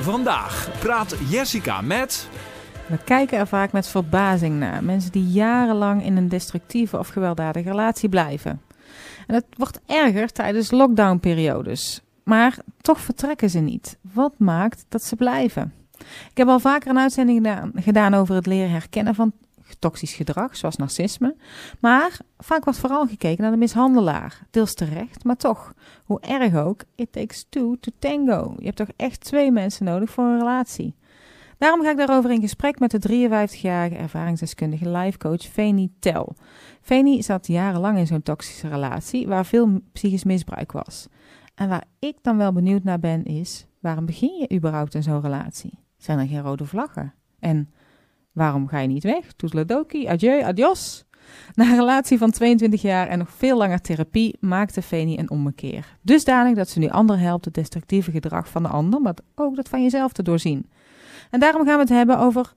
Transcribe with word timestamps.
Vandaag 0.00 0.78
praat 0.80 1.16
Jessica 1.28 1.80
met. 1.80 2.28
We 2.86 2.98
kijken 3.04 3.38
er 3.38 3.46
vaak 3.46 3.72
met 3.72 3.88
verbazing 3.88 4.58
naar. 4.58 4.84
Mensen 4.84 5.12
die 5.12 5.26
jarenlang 5.26 6.04
in 6.04 6.16
een 6.16 6.28
destructieve 6.28 6.98
of 6.98 7.08
gewelddadige 7.08 7.68
relatie 7.68 8.08
blijven. 8.08 8.60
En 9.26 9.34
het 9.34 9.44
wordt 9.56 9.80
erger 9.86 10.32
tijdens 10.32 10.70
lockdownperiodes. 10.70 12.02
Maar 12.24 12.58
toch 12.80 13.00
vertrekken 13.00 13.50
ze 13.50 13.58
niet. 13.58 13.98
Wat 14.12 14.32
maakt 14.38 14.84
dat 14.88 15.04
ze 15.04 15.16
blijven? 15.16 15.72
Ik 16.30 16.36
heb 16.36 16.48
al 16.48 16.60
vaker 16.60 16.90
een 16.90 16.98
uitzending 16.98 17.38
gedaan, 17.38 17.72
gedaan 17.74 18.14
over 18.14 18.34
het 18.34 18.46
leren 18.46 18.70
herkennen 18.70 19.14
van 19.14 19.32
toxisch 19.78 20.14
gedrag, 20.14 20.56
zoals 20.56 20.76
narcisme. 20.76 21.36
Maar 21.80 22.18
vaak 22.38 22.64
wordt 22.64 22.78
vooral 22.78 23.06
gekeken 23.06 23.42
naar 23.42 23.50
de 23.50 23.56
mishandelaar. 23.56 24.46
Deels 24.50 24.74
terecht, 24.74 25.24
maar 25.24 25.36
toch. 25.36 25.74
Hoe 26.04 26.20
erg 26.20 26.54
ook, 26.54 26.82
it 26.94 27.12
takes 27.12 27.46
two 27.48 27.76
to 27.80 27.92
tango. 27.98 28.54
Je 28.58 28.64
hebt 28.64 28.76
toch 28.76 28.90
echt 28.96 29.20
twee 29.20 29.50
mensen 29.50 29.84
nodig 29.84 30.10
voor 30.10 30.24
een 30.24 30.38
relatie. 30.38 30.94
Daarom 31.58 31.82
ga 31.82 31.90
ik 31.90 31.96
daarover 31.96 32.30
in 32.30 32.40
gesprek 32.40 32.78
met 32.78 32.90
de 32.90 33.28
53-jarige 33.28 33.96
ervaringsdeskundige 33.96 34.90
lifecoach 34.90 35.42
Feni 35.42 35.92
Tel. 35.98 36.34
Feni 36.80 37.22
zat 37.22 37.46
jarenlang 37.46 37.98
in 37.98 38.06
zo'n 38.06 38.22
toxische 38.22 38.68
relatie 38.68 39.26
waar 39.26 39.46
veel 39.46 39.80
psychisch 39.92 40.24
misbruik 40.24 40.72
was. 40.72 41.08
En 41.54 41.68
waar 41.68 41.84
ik 41.98 42.16
dan 42.22 42.36
wel 42.36 42.52
benieuwd 42.52 42.84
naar 42.84 43.00
ben 43.00 43.24
is, 43.24 43.66
waarom 43.80 44.06
begin 44.06 44.36
je 44.38 44.56
überhaupt 44.56 44.94
in 44.94 45.02
zo'n 45.02 45.20
relatie? 45.20 45.78
Zijn 45.96 46.18
er 46.18 46.26
geen 46.26 46.42
rode 46.42 46.64
vlaggen? 46.64 47.14
En 47.38 47.70
waarom 48.36 48.68
ga 48.68 48.78
je 48.78 48.88
niet 48.88 49.02
weg? 49.02 49.32
Toedeledoki, 49.32 50.06
adieu, 50.06 50.42
adios. 50.42 51.04
Na 51.54 51.64
een 51.64 51.76
relatie 51.76 52.18
van 52.18 52.30
22 52.30 52.82
jaar 52.82 53.08
en 53.08 53.18
nog 53.18 53.30
veel 53.30 53.56
langer 53.56 53.80
therapie 53.80 54.36
maakte 54.40 54.82
Feni 54.82 55.18
een 55.18 55.30
ommekeer. 55.30 55.96
Dusdanig 56.02 56.54
dat 56.54 56.68
ze 56.68 56.78
nu 56.78 56.88
anderen 56.88 57.22
helpt 57.22 57.44
het 57.44 57.54
destructieve 57.54 58.10
gedrag 58.10 58.48
van 58.48 58.62
de 58.62 58.68
ander, 58.68 59.00
maar 59.00 59.14
ook 59.34 59.56
dat 59.56 59.68
van 59.68 59.82
jezelf 59.82 60.12
te 60.12 60.22
doorzien. 60.22 60.70
En 61.30 61.40
daarom 61.40 61.64
gaan 61.64 61.74
we 61.74 61.80
het 61.80 61.88
hebben 61.88 62.18
over 62.18 62.52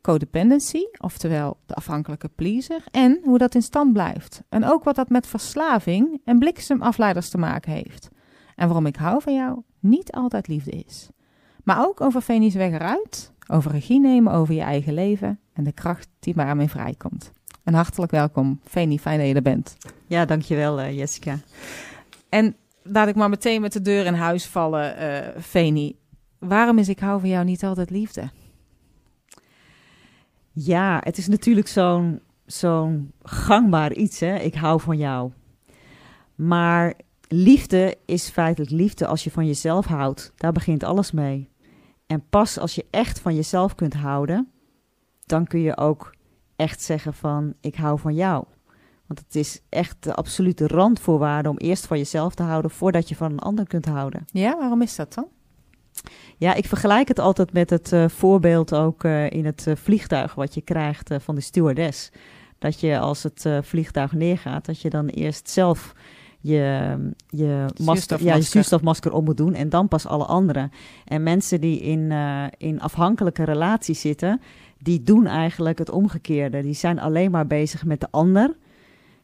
codependency, 0.00 0.82
oftewel 0.98 1.58
de 1.66 1.74
afhankelijke 1.74 2.28
pleaser, 2.28 2.84
en 2.90 3.20
hoe 3.24 3.38
dat 3.38 3.54
in 3.54 3.62
stand 3.62 3.92
blijft. 3.92 4.42
En 4.48 4.64
ook 4.64 4.84
wat 4.84 4.96
dat 4.96 5.08
met 5.08 5.26
verslaving 5.26 6.20
en 6.24 6.38
bliksemafleiders 6.38 7.28
te 7.28 7.38
maken 7.38 7.72
heeft. 7.72 8.08
En 8.54 8.66
waarom 8.66 8.86
ik 8.86 8.96
hou 8.96 9.22
van 9.22 9.34
jou 9.34 9.62
niet 9.80 10.12
altijd 10.12 10.48
liefde 10.48 10.70
is. 10.70 11.08
Maar 11.64 11.86
ook 11.86 12.00
over 12.00 12.20
Feni's 12.20 12.54
weg 12.54 12.72
eruit, 12.72 13.32
over 13.48 13.70
regie 13.70 14.00
nemen 14.00 14.32
over 14.32 14.54
je 14.54 14.60
eigen 14.60 14.94
leven 14.94 15.40
en 15.52 15.64
de 15.64 15.72
kracht 15.72 16.08
die 16.18 16.34
daarmee 16.34 16.68
vrijkomt. 16.68 17.32
En 17.64 17.74
hartelijk 17.74 18.10
welkom, 18.10 18.60
Feni, 18.64 18.98
fijn 18.98 19.18
dat 19.18 19.28
je 19.28 19.34
er 19.34 19.42
bent. 19.42 19.76
Ja, 20.06 20.24
dankjewel 20.24 20.80
uh, 20.80 20.96
Jessica. 20.98 21.38
En 22.28 22.56
laat 22.82 23.08
ik 23.08 23.14
maar 23.14 23.28
meteen 23.28 23.60
met 23.60 23.72
de 23.72 23.82
deur 23.82 24.06
in 24.06 24.14
huis 24.14 24.46
vallen, 24.46 25.02
uh, 25.02 25.42
Feni. 25.42 25.96
Waarom 26.38 26.78
is 26.78 26.88
ik 26.88 26.98
hou 26.98 27.20
van 27.20 27.28
jou 27.28 27.44
niet 27.44 27.64
altijd 27.64 27.90
liefde? 27.90 28.30
Ja, 30.52 31.00
het 31.04 31.18
is 31.18 31.28
natuurlijk 31.28 31.68
zo'n 31.68 32.20
zo'n 32.46 33.12
gangbaar 33.22 33.92
iets, 33.92 34.20
hè? 34.20 34.36
Ik 34.36 34.54
hou 34.54 34.80
van 34.80 34.96
jou. 34.96 35.32
Maar 36.34 36.94
liefde 37.28 37.96
is 38.04 38.28
feitelijk 38.28 38.70
liefde 38.70 39.06
als 39.06 39.24
je 39.24 39.30
van 39.30 39.46
jezelf 39.46 39.86
houdt. 39.86 40.32
Daar 40.36 40.52
begint 40.52 40.82
alles 40.82 41.10
mee. 41.10 41.48
En 42.08 42.24
pas 42.28 42.58
als 42.58 42.74
je 42.74 42.86
echt 42.90 43.20
van 43.20 43.34
jezelf 43.34 43.74
kunt 43.74 43.94
houden, 43.94 44.48
dan 45.26 45.46
kun 45.46 45.60
je 45.60 45.76
ook 45.76 46.14
echt 46.56 46.82
zeggen 46.82 47.14
van 47.14 47.54
ik 47.60 47.74
hou 47.74 47.98
van 47.98 48.14
jou. 48.14 48.44
Want 49.06 49.20
het 49.20 49.34
is 49.34 49.60
echt 49.68 49.96
de 50.00 50.14
absolute 50.14 50.66
randvoorwaarde 50.66 51.48
om 51.48 51.56
eerst 51.56 51.86
van 51.86 51.98
jezelf 51.98 52.34
te 52.34 52.42
houden 52.42 52.70
voordat 52.70 53.08
je 53.08 53.16
van 53.16 53.32
een 53.32 53.38
ander 53.38 53.66
kunt 53.66 53.86
houden. 53.86 54.24
Ja, 54.26 54.56
waarom 54.58 54.82
is 54.82 54.96
dat 54.96 55.14
dan? 55.14 55.26
Ja, 56.36 56.54
ik 56.54 56.66
vergelijk 56.66 57.08
het 57.08 57.18
altijd 57.18 57.52
met 57.52 57.70
het 57.70 57.92
uh, 57.92 58.08
voorbeeld 58.08 58.74
ook 58.74 59.04
uh, 59.04 59.30
in 59.30 59.44
het 59.44 59.66
uh, 59.68 59.76
vliegtuig 59.76 60.34
wat 60.34 60.54
je 60.54 60.60
krijgt 60.60 61.10
van 61.18 61.34
de 61.34 61.40
stewardess. 61.40 62.10
Dat 62.58 62.80
je 62.80 62.98
als 62.98 63.22
het 63.22 63.46
vliegtuig 63.62 64.12
neergaat, 64.12 64.64
dat 64.64 64.80
je 64.80 64.90
dan 64.90 65.06
eerst 65.06 65.50
zelf 65.50 65.94
je, 66.40 66.96
je, 67.28 67.66
masker, 67.80 68.24
ja, 68.24 68.34
je 68.34 68.42
zuurstofmasker 68.42 69.12
om 69.12 69.24
moet 69.24 69.36
doen 69.36 69.54
en 69.54 69.68
dan 69.68 69.88
pas 69.88 70.06
alle 70.06 70.24
anderen. 70.24 70.70
En 71.04 71.22
mensen 71.22 71.60
die 71.60 71.80
in, 71.80 72.12
in 72.58 72.80
afhankelijke 72.80 73.44
relaties 73.44 74.00
zitten, 74.00 74.40
die 74.78 75.02
doen 75.02 75.26
eigenlijk 75.26 75.78
het 75.78 75.90
omgekeerde. 75.90 76.62
Die 76.62 76.74
zijn 76.74 76.98
alleen 76.98 77.30
maar 77.30 77.46
bezig 77.46 77.84
met 77.84 78.00
de 78.00 78.08
ander. 78.10 78.56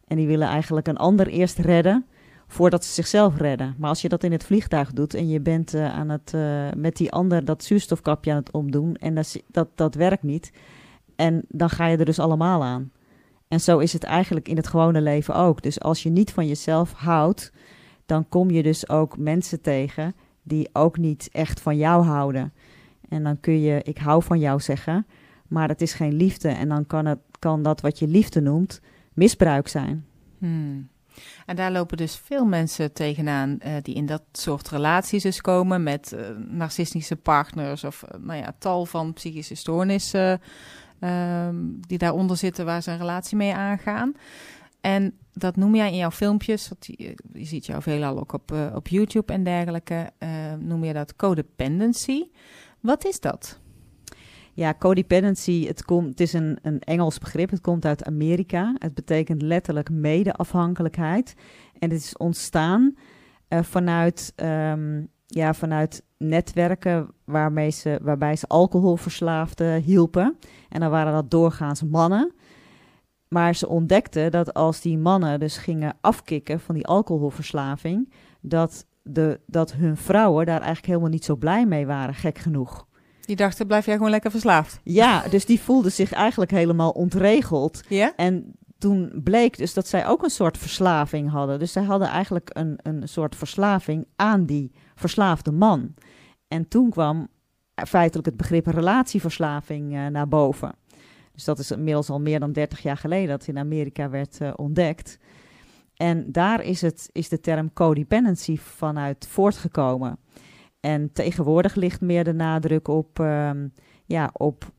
En 0.07 0.17
die 0.17 0.27
willen 0.27 0.49
eigenlijk 0.49 0.87
een 0.87 0.97
ander 0.97 1.27
eerst 1.27 1.59
redden 1.59 2.05
voordat 2.47 2.85
ze 2.85 2.93
zichzelf 2.93 3.37
redden. 3.37 3.75
Maar 3.79 3.89
als 3.89 4.03
je 4.03 4.09
dat 4.09 4.25
in 4.25 4.33
het 4.33 4.45
vliegtuig 4.45 4.93
doet 4.93 5.15
en 5.15 5.29
je 5.29 5.41
bent 5.41 5.75
uh, 5.75 5.95
aan 5.95 6.09
het, 6.09 6.33
uh, 6.35 6.67
met 6.77 6.97
die 6.97 7.13
ander 7.13 7.45
dat 7.45 7.65
zuurstofkapje 7.65 8.31
aan 8.31 8.37
het 8.37 8.51
omdoen 8.51 8.97
en 8.97 9.15
dat, 9.15 9.43
dat, 9.47 9.69
dat 9.75 9.95
werkt 9.95 10.23
niet. 10.23 10.53
En 11.17 11.45
dan 11.49 11.71
ga 11.71 11.87
je 11.87 11.97
er 11.97 12.05
dus 12.05 12.19
allemaal 12.19 12.63
aan. 12.63 12.91
En 13.55 13.61
zo 13.61 13.79
is 13.79 13.93
het 13.93 14.05
eigenlijk 14.05 14.49
in 14.49 14.57
het 14.57 14.67
gewone 14.67 15.01
leven 15.01 15.35
ook. 15.35 15.63
Dus 15.63 15.81
als 15.81 16.03
je 16.03 16.11
niet 16.11 16.31
van 16.31 16.47
jezelf 16.47 16.93
houdt, 16.93 17.53
dan 18.07 18.29
kom 18.29 18.51
je 18.51 18.63
dus 18.63 18.89
ook 18.89 19.19
mensen 19.19 19.61
tegen 19.61 20.15
die 20.43 20.69
ook 20.73 20.97
niet 20.99 21.29
echt 21.33 21.61
van 21.61 21.77
jou 21.77 22.05
houden. 22.05 22.53
En 23.09 23.23
dan 23.23 23.41
kun 23.41 23.61
je 23.61 23.83
ik 23.83 23.99
hou 23.99 24.23
van 24.23 24.39
jou 24.39 24.61
zeggen, 24.61 25.07
maar 25.49 25.69
het 25.69 25.81
is 25.81 25.93
geen 25.93 26.15
liefde. 26.15 26.49
En 26.49 26.69
dan 26.69 26.87
kan, 26.87 27.07
het, 27.07 27.19
kan 27.39 27.63
dat 27.63 27.81
wat 27.81 27.99
je 27.99 28.07
liefde 28.07 28.41
noemt 28.41 28.81
misbruik 29.13 29.69
zijn. 29.69 30.07
Hmm. 30.39 30.89
En 31.47 31.57
daar 31.57 31.73
lopen 31.73 31.97
dus 31.97 32.17
veel 32.17 32.45
mensen 32.45 32.93
tegenaan 32.93 33.59
uh, 33.67 33.73
die 33.83 33.95
in 33.95 34.07
dat 34.07 34.23
soort 34.33 34.69
relaties 34.69 35.23
dus 35.23 35.41
komen 35.41 35.83
met 35.83 36.13
uh, 36.15 36.21
narcistische 36.49 37.17
partners 37.17 37.85
of 37.85 38.03
uh, 38.03 38.21
nou 38.21 38.39
ja, 38.39 38.55
tal 38.59 38.87
van 38.87 39.13
psychische 39.13 39.55
stoornissen 39.55 40.41
um, 41.05 41.81
die 41.81 41.99
daaronder 41.99 42.37
zitten 42.37 42.65
waar 42.65 42.83
ze 42.83 42.91
een 42.91 42.99
relatie 42.99 43.37
mee 43.37 43.55
aangaan. 43.55 44.15
En 44.81 45.19
dat 45.33 45.57
noem 45.57 45.75
jij 45.75 45.91
in 45.91 45.97
jouw 45.97 46.11
filmpjes, 46.11 46.71
je, 46.79 47.15
je 47.33 47.45
ziet 47.45 47.67
jou 47.67 47.83
veelal 47.83 48.19
ook 48.19 48.33
op, 48.33 48.71
op 48.75 48.89
YouTube 48.89 49.33
en 49.33 49.45
dergelijke, 49.45 50.11
noem 50.59 50.85
je 50.85 50.93
dat 50.93 51.17
codependency. 51.17 52.23
Wat 52.81 53.05
is 53.05 53.21
dat? 53.21 53.61
Ja, 54.53 54.75
codependency, 54.79 55.67
het, 55.67 55.85
komt, 55.85 56.09
het 56.09 56.21
is 56.21 56.33
een, 56.33 56.59
een 56.63 56.81
Engels 56.81 57.19
begrip, 57.19 57.51
het 57.51 57.61
komt 57.61 57.85
uit 57.85 58.05
Amerika. 58.05 58.75
Het 58.79 58.95
betekent 58.95 59.43
letterlijk 59.43 59.91
medeafhankelijkheid. 59.91 61.35
En 61.79 61.91
het 61.91 61.99
is 61.99 62.17
ontstaan 62.17 62.95
uh, 63.49 63.63
vanuit, 63.63 64.33
um, 64.37 65.09
ja, 65.27 65.55
vanuit 65.55 66.03
netwerken 66.19 67.09
waarmee 67.25 67.71
ze, 67.71 67.99
waarbij 68.03 68.37
ze 68.37 68.47
alcoholverslaafden 68.47 69.83
hielpen. 69.83 70.39
En 70.69 70.81
dan 70.81 70.91
waren 70.91 71.13
dat 71.13 71.31
doorgaans 71.31 71.83
mannen. 71.83 72.33
Maar 73.29 73.55
ze 73.55 73.69
ontdekten 73.69 74.31
dat 74.31 74.55
als 74.55 74.81
die 74.81 74.99
mannen 74.99 75.41
dus 75.41 75.57
gingen 75.57 75.97
afkicken 76.01 76.61
van 76.61 76.75
die 76.75 76.87
alcoholverslaving, 76.87 78.13
dat, 78.41 78.87
de, 79.03 79.41
dat 79.47 79.73
hun 79.73 79.97
vrouwen 79.97 80.47
daar 80.47 80.61
eigenlijk 80.61 80.87
helemaal 80.87 81.09
niet 81.09 81.25
zo 81.25 81.37
blij 81.37 81.67
mee 81.67 81.87
waren, 81.87 82.15
gek 82.15 82.39
genoeg. 82.39 82.87
Die 83.21 83.37
dachten, 83.37 83.67
blijf 83.67 83.87
jij 83.87 83.95
gewoon 83.95 84.11
lekker 84.11 84.31
verslaafd? 84.31 84.81
Ja, 84.83 85.29
dus 85.29 85.47
die 85.47 85.61
voelde 85.61 85.89
zich 85.91 86.13
eigenlijk 86.13 86.51
helemaal 86.51 86.91
ontregeld. 86.91 87.83
Ja? 87.89 88.13
En 88.17 88.55
toen 88.85 89.11
bleek 89.23 89.57
dus 89.59 89.75
dat 89.75 89.87
zij 89.87 90.07
ook 90.07 90.23
een 90.23 90.31
soort 90.31 90.59
verslaving 90.59 91.31
hadden. 91.31 91.59
Dus 91.59 91.73
zij 91.73 91.83
hadden 91.83 92.09
eigenlijk 92.09 92.51
een, 92.53 92.79
een 92.83 93.09
soort 93.09 93.37
verslaving 93.37 94.07
aan 94.17 94.45
die 94.47 94.73
verslaafde 94.95 95.53
man. 95.53 95.95
En 96.49 96.69
toen 96.69 96.91
kwam 96.91 97.29
feitelijk 97.75 98.27
het 98.27 98.37
begrip 98.37 98.67
relatieverslaving 98.67 99.93
uh, 99.93 100.07
naar 100.07 100.29
boven. 100.29 100.75
Dus 101.33 101.45
dat 101.45 101.59
is 101.59 101.71
inmiddels 101.71 102.11
al 102.11 102.21
meer 102.21 102.41
dan 102.41 102.53
30 102.53 102.83
jaar 102.83 102.97
geleden 102.97 103.29
dat 103.29 103.47
in 103.47 103.59
Amerika 103.59 104.11
werd 104.11 104.41
uh, 104.41 104.53
ontdekt. 104.57 105.19
En 105.97 106.33
daar 106.33 106.63
is, 106.63 106.81
het, 106.81 107.09
is 107.13 107.29
de 107.29 107.41
term 107.41 107.73
codependency 107.73 108.57
vanuit 108.57 109.27
voortgekomen. 109.27 110.19
En 110.81 111.13
tegenwoordig 111.13 111.75
ligt 111.75 112.01
meer 112.01 112.25
de 112.25 112.35
nadruk 112.35 112.89
op, 112.89 113.19
um, 113.19 113.73
ja, 114.07 114.31
op 114.33 114.73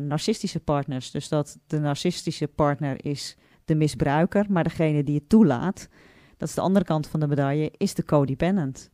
narcistische 0.00 0.60
partners. 0.60 1.10
Dus 1.10 1.28
dat 1.28 1.58
de 1.66 1.78
narcistische 1.78 2.48
partner 2.48 3.04
is 3.04 3.36
de 3.64 3.74
misbruiker, 3.74 4.46
maar 4.48 4.64
degene 4.64 5.04
die 5.04 5.14
het 5.14 5.28
toelaat, 5.28 5.88
dat 6.36 6.48
is 6.48 6.54
de 6.54 6.60
andere 6.60 6.84
kant 6.84 7.06
van 7.06 7.20
de 7.20 7.26
medaille, 7.26 7.72
is 7.76 7.94
de 7.94 8.04
codependent. 8.04 8.90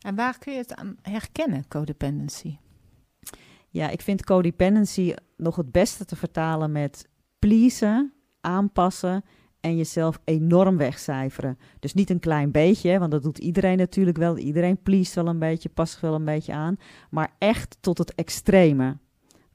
En 0.00 0.14
waar 0.14 0.38
kun 0.38 0.52
je 0.52 0.58
het 0.58 0.74
aan 0.74 0.96
herkennen, 1.02 1.68
codependency? 1.68 2.56
Ja, 3.68 3.88
ik 3.88 4.00
vind 4.00 4.24
codependency 4.24 5.14
nog 5.36 5.56
het 5.56 5.72
beste 5.72 6.04
te 6.04 6.16
vertalen 6.16 6.72
met 6.72 7.08
pleasen, 7.38 8.12
aanpassen 8.40 9.24
en 9.60 9.76
jezelf 9.76 10.20
enorm 10.24 10.76
wegcijferen. 10.76 11.58
Dus 11.80 11.94
niet 11.94 12.10
een 12.10 12.18
klein 12.18 12.50
beetje, 12.50 12.98
want 12.98 13.10
dat 13.10 13.22
doet 13.22 13.38
iedereen 13.38 13.76
natuurlijk 13.76 14.16
wel. 14.16 14.38
Iedereen 14.38 14.82
pleest 14.82 15.14
wel 15.14 15.26
een 15.26 15.38
beetje, 15.38 15.68
past 15.68 16.00
wel 16.00 16.14
een 16.14 16.24
beetje 16.24 16.52
aan. 16.52 16.76
Maar 17.10 17.34
echt 17.38 17.76
tot 17.80 17.98
het 17.98 18.14
extreme. 18.14 18.98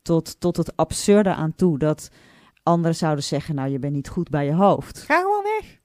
Tot, 0.01 0.39
tot 0.39 0.57
het 0.57 0.75
absurde 0.75 1.33
aan 1.33 1.55
toe. 1.55 1.77
Dat 1.77 2.09
anderen 2.63 2.95
zouden 2.95 3.23
zeggen, 3.23 3.55
nou 3.55 3.69
je 3.69 3.79
bent 3.79 3.93
niet 3.93 4.09
goed 4.09 4.29
bij 4.29 4.45
je 4.45 4.53
hoofd. 4.53 5.01
Ga 5.01 5.19
gewoon 5.19 5.43
weg. 5.43 5.79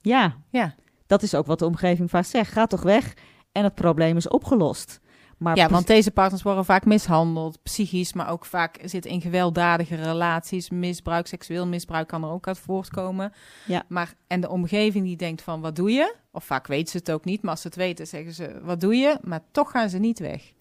Ja, 0.00 0.36
ja. 0.50 0.74
dat 1.06 1.22
is 1.22 1.34
ook 1.34 1.46
wat 1.46 1.58
de 1.58 1.66
omgeving 1.66 2.10
vaak 2.10 2.24
zegt. 2.24 2.52
Ga 2.52 2.66
toch 2.66 2.82
weg 2.82 3.14
en 3.52 3.64
het 3.64 3.74
probleem 3.74 4.16
is 4.16 4.28
opgelost. 4.28 5.00
Maar 5.40 5.56
ja, 5.56 5.68
want 5.68 5.86
deze 5.86 6.10
partners 6.10 6.42
worden 6.42 6.64
vaak 6.64 6.84
mishandeld, 6.84 7.62
psychisch, 7.62 8.12
maar 8.12 8.30
ook 8.30 8.44
vaak 8.44 8.78
zitten 8.84 9.10
in 9.10 9.20
gewelddadige 9.20 9.94
relaties. 9.94 10.70
Misbruik, 10.70 11.26
seksueel 11.26 11.66
misbruik 11.66 12.08
kan 12.08 12.24
er 12.24 12.30
ook 12.30 12.46
uit 12.46 12.58
voortkomen. 12.58 13.32
Ja. 13.66 13.82
Maar, 13.88 14.14
en 14.26 14.40
de 14.40 14.48
omgeving 14.48 15.04
die 15.04 15.16
denkt 15.16 15.42
van, 15.42 15.60
wat 15.60 15.76
doe 15.76 15.90
je? 15.92 16.14
Of 16.32 16.44
vaak 16.44 16.66
weten 16.66 16.90
ze 16.90 16.96
het 16.96 17.10
ook 17.10 17.24
niet, 17.24 17.42
maar 17.42 17.50
als 17.50 17.60
ze 17.60 17.66
het 17.66 17.76
weten 17.76 18.06
zeggen 18.06 18.32
ze, 18.32 18.60
wat 18.62 18.80
doe 18.80 18.94
je? 18.94 19.18
Maar 19.22 19.40
toch 19.50 19.70
gaan 19.70 19.88
ze 19.88 19.98
niet 19.98 20.18
weg. 20.18 20.52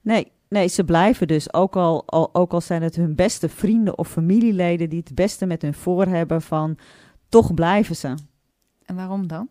Nee, 0.00 0.32
nee, 0.48 0.68
ze 0.68 0.84
blijven 0.84 1.26
dus, 1.26 1.52
ook 1.52 1.76
al, 1.76 2.02
al, 2.06 2.34
ook 2.34 2.52
al 2.52 2.60
zijn 2.60 2.82
het 2.82 2.96
hun 2.96 3.14
beste 3.14 3.48
vrienden 3.48 3.98
of 3.98 4.08
familieleden 4.08 4.88
die 4.88 5.02
het 5.04 5.14
beste 5.14 5.46
met 5.46 5.62
hun 5.62 5.74
voor 5.74 6.06
hebben, 6.06 6.42
van 6.42 6.78
toch 7.28 7.54
blijven 7.54 7.96
ze. 7.96 8.14
En 8.84 8.96
waarom 8.96 9.26
dan? 9.26 9.48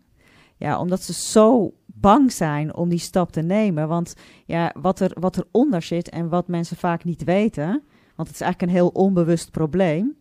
Ja, 0.58 0.80
omdat 0.80 1.02
ze 1.02 1.14
zo 1.14 1.74
bang 1.86 2.32
zijn 2.32 2.76
om 2.76 2.90
die 2.90 3.00
stap 3.00 3.32
te 3.32 3.42
nemen. 3.42 3.88
Want 3.88 4.16
ja, 4.46 4.74
wat, 4.80 5.00
er, 5.00 5.12
wat 5.20 5.38
eronder 5.38 5.82
zit 5.82 6.10
en 6.10 6.30
wat 6.30 6.48
mensen 6.48 6.78
vaak 6.78 7.04
niet 7.04 7.24
weten, 7.24 7.84
want 8.16 8.28
het 8.28 8.38
is 8.38 8.42
eigenlijk 8.42 8.62
een 8.62 8.78
heel 8.78 8.90
onbewust 8.90 9.52
probleem, 9.52 10.18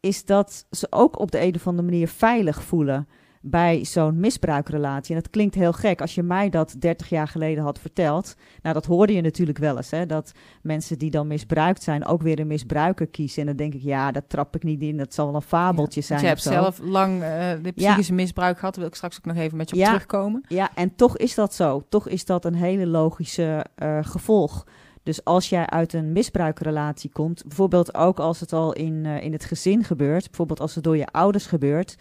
is 0.00 0.24
dat 0.24 0.66
ze 0.70 0.86
ook 0.90 1.18
op 1.18 1.30
de 1.30 1.40
een 1.40 1.54
of 1.54 1.66
andere 1.66 1.88
manier 1.88 2.08
veilig 2.08 2.62
voelen 2.62 3.08
bij 3.46 3.84
zo'n 3.84 4.20
misbruikrelatie. 4.20 5.14
En 5.14 5.20
dat 5.22 5.30
klinkt 5.30 5.54
heel 5.54 5.72
gek. 5.72 6.00
Als 6.00 6.14
je 6.14 6.22
mij 6.22 6.50
dat 6.50 6.74
30 6.78 7.08
jaar 7.08 7.28
geleden 7.28 7.64
had 7.64 7.78
verteld, 7.78 8.34
nou 8.62 8.74
dat 8.74 8.86
hoorde 8.86 9.12
je 9.12 9.20
natuurlijk 9.20 9.58
wel 9.58 9.76
eens, 9.76 9.90
hè, 9.90 10.06
dat 10.06 10.32
mensen 10.62 10.98
die 10.98 11.10
dan 11.10 11.26
misbruikt 11.26 11.82
zijn 11.82 12.06
ook 12.06 12.22
weer 12.22 12.40
een 12.40 12.46
misbruiker 12.46 13.06
kiezen. 13.06 13.40
En 13.40 13.46
dan 13.46 13.56
denk 13.56 13.74
ik, 13.74 13.82
ja, 13.82 14.12
dat 14.12 14.24
trap 14.28 14.54
ik 14.56 14.62
niet 14.62 14.80
in, 14.82 14.96
dat 14.96 15.14
zal 15.14 15.26
wel 15.26 15.34
een 15.34 15.42
fabeltje 15.42 16.00
Ja, 16.00 16.06
zijn. 16.06 16.20
je 16.20 16.26
hebt 16.26 16.42
zo. 16.42 16.50
zelf 16.50 16.78
lang 16.82 17.22
eh, 17.22 17.50
de 17.62 17.72
psychische 17.74 18.12
misbruik 18.14 18.58
gehad. 18.58 18.72
Daar 18.74 18.82
wil 18.82 18.90
ik 18.92 18.96
straks 18.96 19.16
ook 19.16 19.24
nog 19.24 19.36
even 19.36 19.56
met 19.56 19.68
je 19.70 19.74
op 19.74 19.80
Ja. 19.80 19.88
terugkomen. 19.88 20.44
Ja, 20.48 20.70
en 20.74 20.94
toch 20.94 21.16
is 21.16 21.34
dat 21.34 21.54
zo. 21.54 21.82
Toch 21.88 22.08
is 22.08 22.24
dat 22.24 22.44
een 22.44 22.54
hele 22.54 22.86
logische 22.86 23.64
eh, 23.74 23.98
gevolg. 24.02 24.66
Dus 25.02 25.24
als 25.24 25.48
jij 25.48 25.66
uit 25.66 25.92
een 25.92 26.12
misbruikrelatie 26.12 27.10
komt, 27.10 27.42
bijvoorbeeld 27.46 27.94
ook 27.94 28.18
als 28.18 28.40
het 28.40 28.52
al 28.52 28.72
in, 28.72 29.06
eh, 29.06 29.22
in 29.22 29.32
het 29.32 29.44
gezin 29.44 29.84
gebeurt, 29.84 30.26
bijvoorbeeld 30.26 30.60
als 30.60 30.74
het 30.74 30.84
door 30.84 30.96
je 30.96 31.06
ouders 31.06 31.46
gebeurt, 31.46 31.96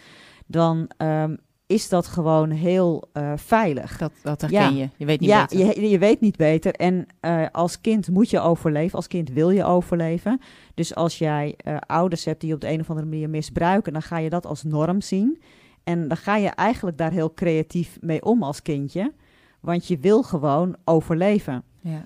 dan 0.53 0.89
ehm, 0.97 1.35
is 1.65 1.89
dat 1.89 2.07
gewoon 2.07 2.49
heel 2.49 3.09
eh, 3.13 3.33
veilig. 3.35 3.97
Dat, 3.97 4.11
dat 4.21 4.41
herken 4.41 4.75
je. 4.75 4.89
Je 4.97 5.05
weet 5.05 5.19
niet 5.19 5.29
ja, 5.29 5.45
beter. 5.45 5.81
je, 5.81 5.89
je 5.89 5.97
weet 5.97 6.21
niet 6.21 6.37
beter. 6.37 6.73
En 6.73 7.07
eh, 7.19 7.45
als 7.51 7.81
kind 7.81 8.09
moet 8.09 8.29
je 8.29 8.39
overleven. 8.39 8.95
Als 8.95 9.07
kind 9.07 9.29
wil 9.29 9.49
je 9.49 9.63
overleven. 9.63 10.41
Dus 10.73 10.95
als 10.95 11.17
jij 11.17 11.53
eh, 11.57 11.77
ouders 11.85 12.25
hebt 12.25 12.41
die 12.41 12.53
op 12.53 12.61
de 12.61 12.69
een 12.69 12.79
of 12.79 12.89
andere 12.89 13.07
manier 13.07 13.29
misbruiken, 13.29 13.93
dan 13.93 14.01
ga 14.01 14.17
je 14.17 14.29
dat 14.29 14.45
als 14.45 14.63
norm 14.63 15.01
zien. 15.01 15.41
En 15.83 16.07
dan 16.07 16.17
ga 16.17 16.35
je 16.35 16.49
eigenlijk 16.49 16.97
daar 16.97 17.11
heel 17.11 17.33
creatief 17.33 17.97
mee 18.01 18.23
om 18.23 18.43
als 18.43 18.61
kindje. 18.61 19.13
Want 19.59 19.87
je 19.87 19.97
wil 19.97 20.23
gewoon 20.23 20.75
overleven. 20.85 21.63
Ja. 21.81 22.05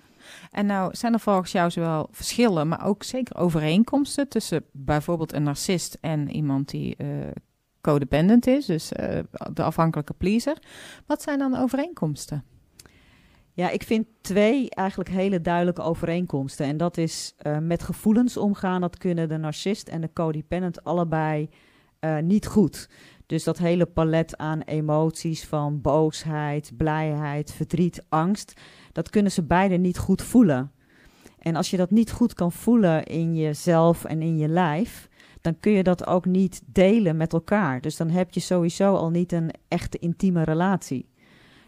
En 0.51 0.65
nou 0.65 0.95
zijn 0.95 1.13
er 1.13 1.19
volgens 1.19 1.51
jou 1.51 1.71
zowel 1.71 2.07
verschillen, 2.11 2.67
maar 2.67 2.85
ook 2.85 3.03
zeker 3.03 3.37
overeenkomsten 3.37 4.27
tussen 4.27 4.63
bijvoorbeeld 4.71 5.33
een 5.33 5.43
narcist 5.43 5.97
en 6.01 6.29
iemand 6.29 6.69
die 6.69 6.97
codependent 7.91 8.47
is, 8.47 8.65
dus 8.65 8.91
eh, 8.91 9.19
de 9.53 9.63
afhankelijke 9.63 10.13
pleaser. 10.13 10.57
Wat 11.05 11.21
zijn 11.21 11.39
dan 11.39 11.55
overeenkomsten? 11.55 12.43
Ja, 13.53 13.69
ik 13.69 13.83
vind 13.83 14.07
twee 14.21 14.69
eigenlijk 14.69 15.09
hele 15.09 15.41
duidelijke 15.41 15.81
overeenkomsten. 15.81 16.65
En 16.65 16.77
dat 16.77 16.97
is 16.97 17.33
eh, 17.37 17.57
met 17.57 17.83
gevoelens 17.83 18.37
omgaan. 18.37 18.81
Dat 18.81 18.97
kunnen 18.97 19.29
de 19.29 19.37
narcist 19.37 19.87
en 19.87 20.01
de 20.01 20.09
codependent 20.13 20.83
allebei 20.83 21.49
eh, 21.99 22.17
niet 22.17 22.47
goed. 22.47 22.89
Dus 23.25 23.43
dat 23.43 23.57
hele 23.57 23.85
palet 23.85 24.37
aan 24.37 24.61
emoties 24.61 25.45
van 25.45 25.81
boosheid, 25.81 26.71
blijheid, 26.77 27.51
verdriet, 27.51 28.05
angst, 28.09 28.61
dat 28.91 29.09
kunnen 29.09 29.31
ze 29.31 29.43
beide 29.43 29.77
niet 29.77 29.97
goed 29.97 30.21
voelen. 30.21 30.71
En 31.39 31.55
als 31.55 31.69
je 31.69 31.77
dat 31.77 31.91
niet 31.91 32.11
goed 32.11 32.33
kan 32.33 32.51
voelen 32.51 33.03
in 33.03 33.35
jezelf 33.35 34.05
en 34.05 34.21
in 34.21 34.37
je 34.37 34.47
lijf, 34.47 35.09
dan 35.41 35.59
kun 35.59 35.71
je 35.71 35.83
dat 35.83 36.07
ook 36.07 36.25
niet 36.25 36.61
delen 36.65 37.17
met 37.17 37.33
elkaar. 37.33 37.81
Dus 37.81 37.97
dan 37.97 38.09
heb 38.09 38.33
je 38.33 38.39
sowieso 38.39 38.95
al 38.95 39.09
niet 39.09 39.31
een 39.31 39.51
echte 39.67 39.97
intieme 39.99 40.43
relatie. 40.43 41.09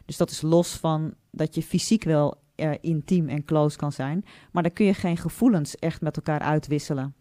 Dus 0.05 0.17
dat 0.17 0.29
is 0.29 0.41
los 0.41 0.71
van 0.71 1.13
dat 1.31 1.55
je 1.55 1.63
fysiek 1.63 2.03
wel 2.03 2.35
eh, 2.55 2.71
intiem 2.81 3.29
en 3.29 3.45
close 3.45 3.77
kan 3.77 3.91
zijn, 3.91 4.25
maar 4.51 4.63
dan 4.63 4.73
kun 4.73 4.85
je 4.85 4.93
geen 4.93 5.17
gevoelens 5.17 5.75
echt 5.75 6.01
met 6.01 6.15
elkaar 6.15 6.39
uitwisselen. 6.39 7.13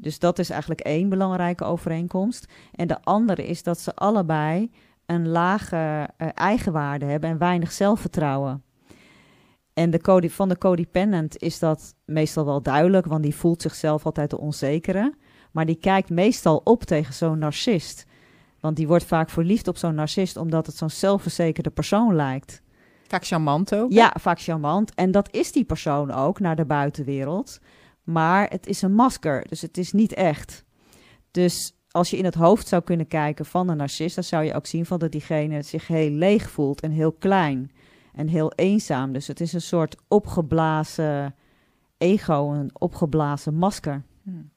Dus 0.00 0.18
dat 0.18 0.38
is 0.38 0.50
eigenlijk 0.50 0.80
één 0.80 1.08
belangrijke 1.08 1.64
overeenkomst. 1.64 2.52
En 2.72 2.86
de 2.86 3.02
andere 3.02 3.46
is 3.46 3.62
dat 3.62 3.80
ze 3.80 3.94
allebei 3.94 4.70
een 5.06 5.28
lage 5.28 6.08
eh, 6.16 6.28
eigenwaarde 6.34 7.04
hebben 7.04 7.30
en 7.30 7.38
weinig 7.38 7.72
zelfvertrouwen. 7.72 8.62
En 9.74 9.90
de 9.90 10.30
van 10.30 10.48
de 10.48 10.58
codependent 10.58 11.38
is 11.38 11.58
dat 11.58 11.94
meestal 12.04 12.44
wel 12.44 12.62
duidelijk, 12.62 13.06
want 13.06 13.22
die 13.22 13.34
voelt 13.34 13.62
zichzelf 13.62 14.04
altijd 14.04 14.30
de 14.30 14.38
onzekere. 14.38 15.14
Maar 15.52 15.66
die 15.66 15.74
kijkt 15.74 16.10
meestal 16.10 16.60
op 16.64 16.82
tegen 16.82 17.14
zo'n 17.14 17.38
narcist. 17.38 18.06
Want 18.60 18.76
die 18.76 18.86
wordt 18.86 19.04
vaak 19.04 19.30
verliefd 19.30 19.68
op 19.68 19.76
zo'n 19.76 19.94
narcist 19.94 20.36
omdat 20.36 20.66
het 20.66 20.76
zo'n 20.76 20.90
zelfverzekerde 20.90 21.70
persoon 21.70 22.14
lijkt. 22.14 22.62
Vaak 23.08 23.24
charmant 23.24 23.74
ook. 23.74 23.90
hè? 23.90 23.96
Ja, 23.96 24.14
vaak 24.20 24.40
charmant. 24.40 24.94
En 24.94 25.10
dat 25.10 25.34
is 25.34 25.52
die 25.52 25.64
persoon 25.64 26.10
ook 26.10 26.40
naar 26.40 26.56
de 26.56 26.64
buitenwereld. 26.64 27.60
Maar 28.02 28.48
het 28.50 28.66
is 28.66 28.82
een 28.82 28.94
masker, 28.94 29.46
dus 29.48 29.60
het 29.60 29.78
is 29.78 29.92
niet 29.92 30.14
echt. 30.14 30.64
Dus 31.30 31.74
als 31.90 32.10
je 32.10 32.16
in 32.16 32.24
het 32.24 32.34
hoofd 32.34 32.68
zou 32.68 32.82
kunnen 32.82 33.08
kijken 33.08 33.46
van 33.46 33.68
een 33.68 33.76
narcist, 33.76 34.14
dan 34.14 34.24
zou 34.24 34.44
je 34.44 34.54
ook 34.54 34.66
zien 34.66 34.86
van 34.86 34.98
dat 34.98 35.12
diegene 35.12 35.62
zich 35.62 35.86
heel 35.86 36.10
leeg 36.10 36.50
voelt 36.50 36.80
en 36.80 36.90
heel 36.90 37.12
klein 37.12 37.70
en 38.14 38.28
heel 38.28 38.52
eenzaam. 38.52 39.12
Dus 39.12 39.26
het 39.26 39.40
is 39.40 39.52
een 39.52 39.60
soort 39.60 39.96
opgeblazen 40.08 41.34
ego, 41.98 42.52
een 42.52 42.70
opgeblazen 42.72 43.54
masker. 43.54 44.02
Hmm. 44.22 44.50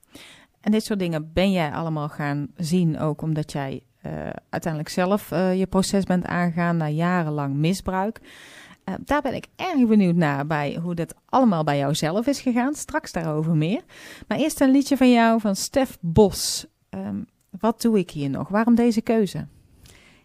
En 0.65 0.71
dit 0.71 0.83
soort 0.83 0.99
dingen 0.99 1.33
ben 1.33 1.51
jij 1.51 1.71
allemaal 1.71 2.09
gaan 2.09 2.47
zien 2.55 2.99
ook 2.99 3.21
omdat 3.21 3.51
jij 3.51 3.83
eh, 4.01 4.11
uiteindelijk 4.49 4.93
zelf 4.93 5.31
eh, 5.31 5.59
je 5.59 5.67
proces 5.67 6.03
bent 6.03 6.25
aangegaan 6.25 6.77
na 6.77 6.89
jarenlang 6.89 7.55
misbruik. 7.55 8.19
Eh, 8.83 8.93
daar 8.99 9.21
ben 9.21 9.33
ik 9.33 9.47
erg 9.55 9.87
benieuwd 9.87 10.15
naar 10.15 10.47
bij 10.47 10.79
hoe 10.81 10.95
dat 10.95 11.15
allemaal 11.25 11.63
bij 11.63 11.77
jou 11.77 11.95
zelf 11.95 12.27
is 12.27 12.41
gegaan. 12.41 12.73
Straks 12.73 13.11
daarover 13.11 13.55
meer. 13.55 13.81
Maar 14.27 14.37
eerst 14.37 14.61
een 14.61 14.71
liedje 14.71 14.97
van 14.97 15.11
jou 15.11 15.39
van 15.39 15.55
Stef 15.55 15.97
Bos. 16.01 16.65
Ehm, 16.89 17.21
wat 17.59 17.81
doe 17.81 17.99
ik 17.99 18.11
hier 18.11 18.29
nog? 18.29 18.47
Waarom 18.47 18.75
deze 18.75 19.01
keuze? 19.01 19.47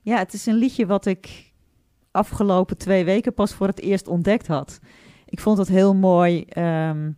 Ja, 0.02 0.16
het 0.16 0.32
is 0.32 0.46
een 0.46 0.54
liedje 0.54 0.86
wat 0.86 1.06
ik 1.06 1.52
afgelopen 2.10 2.78
twee 2.78 3.04
weken 3.04 3.34
pas 3.34 3.54
voor 3.54 3.66
het 3.66 3.80
eerst 3.80 4.08
ontdekt 4.08 4.46
had. 4.46 4.78
Ik 5.26 5.40
vond 5.40 5.58
het 5.58 5.68
heel 5.68 5.94
mooi. 5.94 6.44
Ehm, 6.44 7.10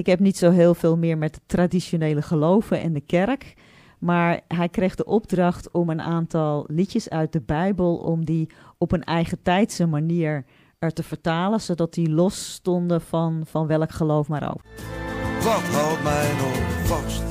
ik 0.00 0.06
heb 0.06 0.18
niet 0.18 0.36
zo 0.36 0.50
heel 0.50 0.74
veel 0.74 0.96
meer 0.96 1.18
met 1.18 1.40
traditionele 1.46 2.22
geloven 2.22 2.80
en 2.80 2.92
de 2.92 3.00
kerk. 3.00 3.54
Maar 3.98 4.40
hij 4.48 4.68
kreeg 4.68 4.94
de 4.94 5.04
opdracht 5.04 5.70
om 5.70 5.90
een 5.90 6.00
aantal 6.00 6.64
liedjes 6.68 7.08
uit 7.08 7.32
de 7.32 7.40
Bijbel, 7.40 7.96
om 7.96 8.24
die 8.24 8.48
op 8.78 8.92
een 8.92 9.04
eigen 9.04 9.42
tijdse 9.42 9.86
manier 9.86 10.44
er 10.78 10.92
te 10.92 11.02
vertalen, 11.02 11.60
zodat 11.60 11.94
die 11.94 12.10
los 12.10 12.52
stonden 12.52 13.00
van, 13.00 13.42
van 13.46 13.66
welk 13.66 13.90
geloof 13.90 14.28
maar 14.28 14.50
ook. 14.50 14.62
Wat 15.42 15.62
houdt 15.62 16.02
mij 16.02 16.28
nog 16.38 16.86
vast? 16.86 17.22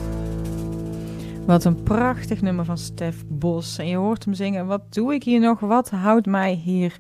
Wat 1.45 1.63
een 1.63 1.83
prachtig 1.83 2.41
nummer 2.41 2.65
van 2.65 2.77
Stef 2.77 3.23
Bos. 3.27 3.77
En 3.77 3.87
je 3.87 3.95
hoort 3.95 4.25
hem 4.25 4.33
zingen, 4.33 4.65
wat 4.65 4.93
doe 4.93 5.13
ik 5.13 5.23
hier 5.23 5.39
nog? 5.39 5.59
Wat 5.59 5.89
houdt 5.89 6.25
mij 6.25 6.53
hier 6.53 6.99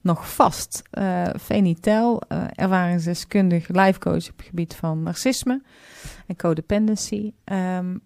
nog 0.00 0.34
vast? 0.34 0.82
Eh 0.90 1.28
Venitel, 1.34 2.22
eh 2.28 2.44
ervaringsdeskundig 2.54 3.68
lifecoach 3.68 4.30
op 4.30 4.36
het 4.36 4.46
gebied 4.46 4.74
van 4.74 5.02
narcisme 5.02 5.62
en 6.26 6.36
codependency. 6.36 7.32
Ehm, 7.44 7.96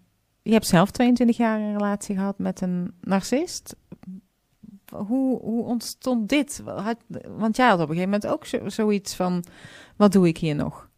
je 0.41 0.51
hebt 0.51 0.67
zelf 0.67 0.91
22 0.91 1.37
jaar 1.37 1.59
een 1.59 1.77
relatie 1.77 2.15
gehad 2.15 2.37
met 2.37 2.61
een 2.61 2.93
narcist. 3.01 3.75
Hoe, 4.91 5.39
hoe 5.39 5.63
ontstond 5.63 6.29
dit? 6.29 6.61
Want 7.37 7.55
jij 7.55 7.67
had 7.67 7.79
op 7.79 7.89
een 7.89 7.95
gegeven 7.95 8.09
moment 8.09 8.27
ook 8.27 8.45
zo, 8.45 8.69
zoiets 8.69 9.15
van, 9.15 9.43
wat 9.95 10.11
doe 10.11 10.27
ik 10.27 10.37
hier 10.37 10.55
nog? 10.55 10.89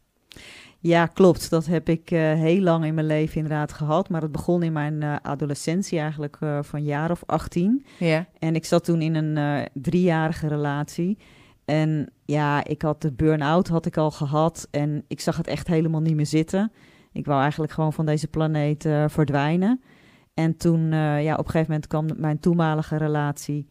Ja, 0.79 1.05
klopt. 1.05 1.50
Dat 1.50 1.65
heb 1.65 1.89
ik 1.89 2.12
eh, 2.12 2.19
heel 2.19 2.62
lang 2.62 2.86
in 2.86 2.93
mijn 2.93 3.07
leven 3.07 3.36
inderdaad 3.36 3.74
gehad. 3.74 4.10
Maar 4.10 4.22
het 4.22 4.31
begon 4.31 4.63
in 4.63 4.74
mijn 4.74 5.03
eh, 5.03 5.15
adolescentie 5.22 6.00
eigenlijk 6.00 6.38
eh, 6.39 6.60
van 6.62 6.84
jaar 6.84 7.12
of 7.12 7.24
18. 7.25 7.86
Ja. 8.00 8.25
En 8.39 8.55
ik 8.55 8.65
zat 8.65 8.84
toen 8.84 9.01
in 9.01 9.15
een 9.15 9.67
driejarige 9.74 10.48
relatie. 10.48 11.17
En 11.65 12.12
ja, 12.25 12.63
ik 12.63 12.81
had 12.81 13.01
de 13.01 13.12
burn-out 13.12 13.67
had 13.67 13.86
ik 13.86 13.98
al 13.98 14.12
gehad. 14.12 14.67
En 14.72 15.03
ik 15.07 15.19
zag 15.19 15.38
het 15.38 15.48
echt 15.48 15.67
helemaal 15.67 16.01
niet 16.01 16.15
meer 16.15 16.25
zitten. 16.25 16.72
Ik 17.12 17.25
wou 17.25 17.41
eigenlijk 17.41 17.72
gewoon 17.72 17.93
van 17.93 18.05
deze 18.05 18.27
planeet 18.27 18.89
verdwijnen. 19.07 19.81
En 20.34 20.57
toen, 20.57 20.91
ja, 20.91 21.34
op 21.34 21.46
een 21.46 21.51
gegeven 21.51 21.72
moment 21.72 21.88
kwam 21.88 22.05
mijn 22.17 22.39
toenmalige 22.39 22.98
relatie... 22.98 23.67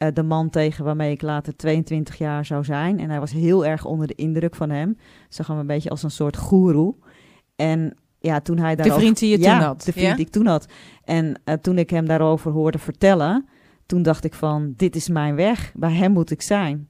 eh, 0.00 0.08
de 0.12 0.22
man 0.22 0.50
tegen 0.50 0.84
waarmee 0.84 1.12
ik 1.12 1.22
later 1.22 1.56
22 1.56 2.18
jaar 2.18 2.44
zou 2.44 2.64
zijn. 2.64 2.98
En 2.98 3.10
hij 3.10 3.20
was 3.20 3.32
heel 3.32 3.66
erg 3.66 3.84
onder 3.84 4.06
de 4.06 4.14
indruk 4.14 4.54
van 4.54 4.70
hem. 4.70 4.96
Zag 5.28 5.46
hem 5.46 5.58
een 5.58 5.66
beetje 5.66 5.90
als 5.90 6.02
een 6.02 6.10
soort 6.10 6.36
goeroe. 6.36 6.94
En 7.56 7.94
ja, 8.18 8.40
toen 8.40 8.58
hij 8.58 8.70
De 8.70 8.76
daarover... 8.76 9.00
vriend 9.00 9.18
die 9.18 9.30
je 9.30 9.38
ja, 9.38 9.58
toen 9.58 9.66
had. 9.66 9.82
de 9.82 9.92
vriend 9.92 10.06
ja? 10.06 10.14
die 10.14 10.26
ik 10.26 10.32
toen 10.32 10.46
had. 10.46 10.66
En 11.04 11.40
eh, 11.44 11.54
toen 11.54 11.78
ik 11.78 11.90
hem 11.90 12.06
daarover 12.06 12.52
hoorde 12.52 12.78
vertellen, 12.78 13.48
toen 13.86 14.02
dacht 14.02 14.24
ik 14.24 14.34
van, 14.34 14.72
dit 14.76 14.96
is 14.96 15.08
mijn 15.08 15.34
weg, 15.34 15.72
bij 15.74 15.92
hem 15.92 16.12
moet 16.12 16.30
ik 16.30 16.42
zijn. 16.42 16.88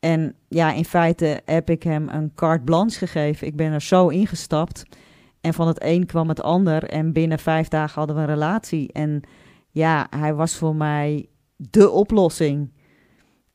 En 0.00 0.34
ja, 0.48 0.72
in 0.72 0.84
feite 0.84 1.40
heb 1.44 1.70
ik 1.70 1.82
hem 1.82 2.08
een 2.08 2.34
carte 2.34 2.64
blanche 2.64 2.98
gegeven. 2.98 3.46
Ik 3.46 3.56
ben 3.56 3.72
er 3.72 3.82
zo 3.82 4.08
ingestapt. 4.08 4.82
En 5.40 5.54
van 5.54 5.66
het 5.66 5.82
een 5.82 6.06
kwam 6.06 6.28
het 6.28 6.42
ander. 6.42 6.84
En 6.84 7.12
binnen 7.12 7.38
vijf 7.38 7.68
dagen 7.68 7.98
hadden 7.98 8.16
we 8.16 8.22
een 8.22 8.28
relatie. 8.28 8.92
En 8.92 9.22
ja, 9.70 10.06
hij 10.10 10.34
was 10.34 10.56
voor 10.56 10.74
mij 10.74 11.28
de 11.56 11.90
oplossing. 11.90 12.72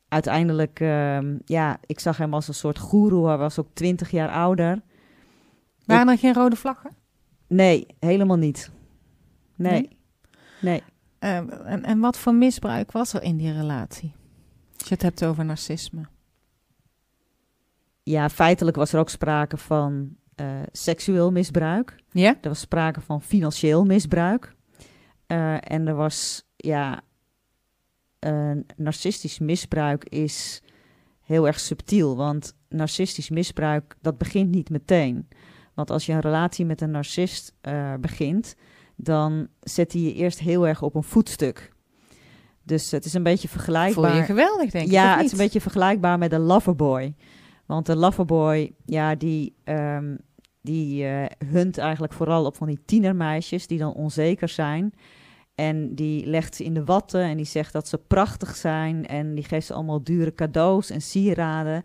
Uiteindelijk, 0.08 0.80
ehm, 0.80 1.38
ja, 1.46 1.78
ik 1.86 2.00
zag 2.00 2.18
hem 2.18 2.34
als 2.34 2.48
een 2.48 2.54
soort 2.54 2.78
goeroe. 2.78 3.28
Hij 3.28 3.38
was 3.38 3.60
ook 3.60 3.70
twintig 3.74 4.12
jaar 4.12 4.30
ouder. 4.30 4.82
Waren 5.86 6.08
er 6.08 6.18
geen 6.18 6.34
rode 6.34 6.56
vlaggen? 6.56 6.96
Nee, 7.48 7.88
helemaal 8.00 8.38
niet. 8.38 8.72
Nee. 9.56 9.72
Nee? 9.72 9.90
Nee. 10.62 10.84
Eh, 11.20 11.38
en, 11.72 11.84
en 11.84 12.00
wat 12.00 12.18
voor 12.18 12.34
misbruik 12.34 12.92
was 12.92 13.14
er 13.14 13.24
in 13.24 13.38
die 13.38 13.52
relatie? 13.52 14.14
Als 14.78 14.88
je 14.88 14.94
het 14.94 15.04
hebt 15.04 15.26
over 15.26 15.46
narcisme. 15.46 16.06
Ja, 18.04 18.30
feitelijk 18.30 18.78
was 18.78 18.94
er 18.94 19.00
ook 19.00 19.10
sprake 19.10 19.58
van 19.58 20.16
eh, 20.36 20.48
seksueel 20.72 21.32
misbruik. 21.32 21.96
Ja? 22.12 22.38
Er 22.42 22.50
was 22.50 22.60
sprake 22.60 23.02
van 23.02 23.22
financieel 23.22 23.86
misbruik. 23.86 24.56
Eh, 25.28 25.72
en 25.72 25.88
er 25.88 25.96
was, 25.96 26.44
ja, 26.56 27.02
een 28.22 28.66
narcistisch 28.76 29.40
misbruik 29.40 30.04
is 30.04 30.62
heel 31.22 31.48
erg 31.48 31.60
subtiel. 31.60 32.16
Want 32.16 32.56
narcistisch 32.70 33.30
misbruik, 33.30 33.96
dat 34.02 34.18
begint 34.18 34.52
niet 34.52 34.70
meteen. 34.70 35.28
Want 35.74 35.92
als 35.92 36.06
je 36.06 36.14
een 36.14 36.20
relatie 36.20 36.66
met 36.66 36.82
een 36.82 36.92
narcist 36.92 37.54
eh, 37.62 37.94
begint, 38.00 38.56
dan 38.96 39.48
zet 39.60 39.92
hij 39.92 40.02
je 40.02 40.14
eerst 40.14 40.40
heel 40.40 40.68
erg 40.68 40.82
op 40.82 40.96
een 40.96 41.04
voetstuk. 41.04 41.72
Dus 42.64 42.92
het 42.92 43.06
is 43.06 43.14
een 43.14 43.24
beetje 43.24 43.48
vergelijkbaar. 43.48 44.10
Voel 44.10 44.20
je 44.20 44.26
geweldig, 44.26 44.72
denk 44.72 44.86
ik. 44.86 44.92
Ja, 44.92 45.16
het 45.16 45.26
is 45.26 45.32
een 45.32 45.38
beetje 45.38 45.62
vergelijkbaar 45.62 46.18
met 46.18 46.32
een 46.32 46.42
loverboy. 46.42 47.16
Want 47.66 47.88
een 47.88 47.98
loverboy, 47.98 48.74
ja, 48.86 49.16
die, 49.16 49.56
ehm, 49.64 50.16
die 50.62 51.06
eh, 51.06 51.26
hunt 51.48 51.78
eigenlijk 51.78 52.14
vooral 52.14 52.46
op 52.46 52.56
van 52.56 52.68
die 52.68 52.82
tienermeisjes 52.86 53.68
die 53.68 53.78
dan 53.78 53.94
onzeker 53.94 54.50
zijn. 54.50 54.94
En 55.62 55.96
die 55.96 56.26
legt 56.26 56.56
ze 56.56 56.64
in 56.64 56.74
de 56.74 56.84
watten 56.84 57.22
en 57.22 57.38
die 57.38 57.46
zegt 57.46 57.74
dat 57.74 57.88
ze 57.88 57.98
prachtig 57.98 58.56
zijn. 58.56 59.08
En 59.08 59.36
die 59.36 59.44
geeft 59.44 59.66
ze 59.66 59.74
allemaal 59.74 60.04
dure 60.04 60.34
cadeaus 60.34 60.90
en 60.90 61.02
sieraden. 61.02 61.84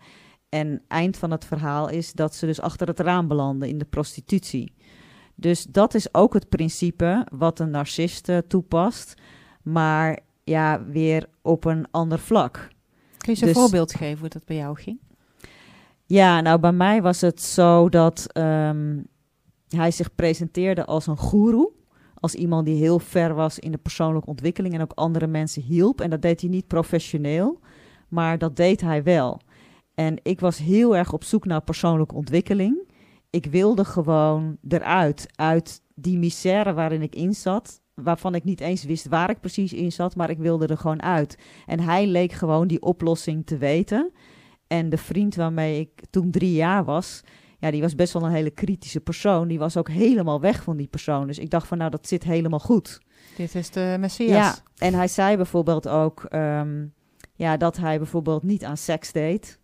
En 0.49 0.83
eind 0.89 1.17
van 1.17 1.31
het 1.31 1.45
verhaal 1.45 1.89
is 1.89 2.13
dat 2.13 2.35
ze 2.35 2.47
dus 2.47 2.61
achter 2.61 2.87
het 2.87 3.01
raam 3.01 3.29
belanden 3.29 3.69
in 3.69 3.79
de 3.79 3.85
prostitutie. 3.85 4.73
Dus 5.35 5.65
dat 5.65 5.95
is 5.95 6.15
ook 6.15 6.35
het 6.35 6.49
principe 6.49 7.27
wat 7.33 7.59
een 7.59 7.71
narcist 7.71 8.29
eh, 8.29 8.39
toepast. 8.39 9.15
Maar 9.63 10.19
ja, 10.45 10.85
weer 10.85 11.29
op 11.43 11.65
een 11.65 11.87
ander 11.91 12.19
vlak. 12.19 12.53
Kun 12.53 12.69
je 13.19 13.29
eens 13.29 13.41
een 13.41 13.47
dus- 13.47 13.57
voorbeeld 13.57 13.95
geven 13.95 14.19
hoe 14.19 14.29
dat 14.29 14.45
bij 14.45 14.57
jou 14.57 14.77
ging? 14.77 14.99
Ja, 16.07 16.41
nou 16.41 16.61
bij 16.61 16.73
mij 16.73 17.03
was 17.03 17.21
het 17.21 17.43
zo 17.43 17.89
dat 17.89 18.27
ehm, 18.33 19.03
hij 19.69 19.91
zich 19.91 20.15
presenteerde 20.15 20.85
als 20.85 21.07
een 21.07 21.17
goeroe. 21.17 21.76
Als 22.21 22.35
iemand 22.35 22.67
die 22.67 22.77
heel 22.77 22.99
ver 22.99 23.35
was 23.35 23.59
in 23.59 23.73
de 23.73 23.79
persoonlijke 23.79 24.29
ontwikkeling 24.29 24.75
en 24.75 24.81
ook 24.81 24.93
andere 24.95 25.27
mensen 25.27 25.63
hielp. 25.63 26.01
En 26.01 26.11
dat 26.11 26.23
deed 26.23 26.41
hij 26.41 26.51
niet 26.51 26.67
professioneel, 26.67 27.61
maar 28.09 28.39
dat 28.39 28.57
deed 28.57 28.81
hij 28.81 29.03
wel. 29.03 29.41
En 29.95 30.17
ik 30.23 30.41
was 30.41 30.59
heel 30.59 30.97
erg 30.97 31.13
op 31.13 31.25
zoek 31.25 31.45
naar 31.45 31.63
persoonlijke 31.63 32.15
ontwikkeling. 32.15 32.93
Ik 33.31 33.47
wilde 33.47 33.85
gewoon 33.85 34.57
eruit, 34.69 35.29
uit 35.35 35.83
die 35.95 36.19
misère 36.19 36.73
waarin 36.73 37.03
ik 37.03 37.15
in 37.15 37.35
zat. 37.35 37.81
Waarvan 37.95 38.35
ik 38.35 38.45
niet 38.45 38.61
eens 38.61 38.85
wist 38.85 39.09
waar 39.09 39.31
ik 39.31 39.41
precies 39.41 39.73
in 39.73 39.93
zat, 39.93 40.17
maar 40.17 40.31
ik 40.31 40.39
wilde 40.39 40.67
er 40.67 40.79
gewoon 40.79 41.03
uit. 41.03 41.39
En 41.67 41.81
hij 41.81 42.07
leek 42.07 42.33
gewoon 42.33 42.67
die 42.67 42.83
oplossing 42.83 43.47
te 43.47 43.57
weten. 43.57 44.13
En 44.67 44.89
de 44.89 44.97
vriend 44.97 45.35
waarmee 45.35 45.81
ik 45.81 45.91
toen 46.11 46.31
drie 46.31 46.53
jaar 46.53 46.85
was, 46.85 47.23
ja, 47.59 47.71
die 47.71 47.81
was 47.81 47.95
best 47.95 48.13
wel 48.13 48.23
een 48.25 48.33
hele 48.33 48.51
kritische 48.51 49.01
persoon. 49.01 49.49
Die 49.49 49.59
was 49.59 49.77
ook 49.77 49.89
helemaal 49.89 50.41
weg 50.41 50.63
van 50.63 50.77
die 50.77 50.87
persoon. 50.87 51.27
Dus 51.27 51.39
ik 51.39 51.51
dacht 51.51 51.67
van, 51.67 51.79
nou, 51.79 51.91
dat 51.91 52.09
zit 52.09 52.25
helemaal 52.25 52.59
goed. 52.61 53.01
Dit 53.37 53.55
is 53.55 53.71
de 53.71 53.97
Messias. 54.01 54.29
Ja, 54.31 54.55
en 54.79 54.95
hij 54.95 55.09
zei 55.09 55.37
bijvoorbeeld 55.37 55.89
ook 55.89 56.25
ehm, 56.25 56.87
ja, 57.35 57.57
dat 57.57 57.77
hij 57.77 57.99
bijvoorbeeld 57.99 58.43
niet 58.43 58.65
aan 58.65 58.77
seks 58.77 59.13
deed. 59.13 59.61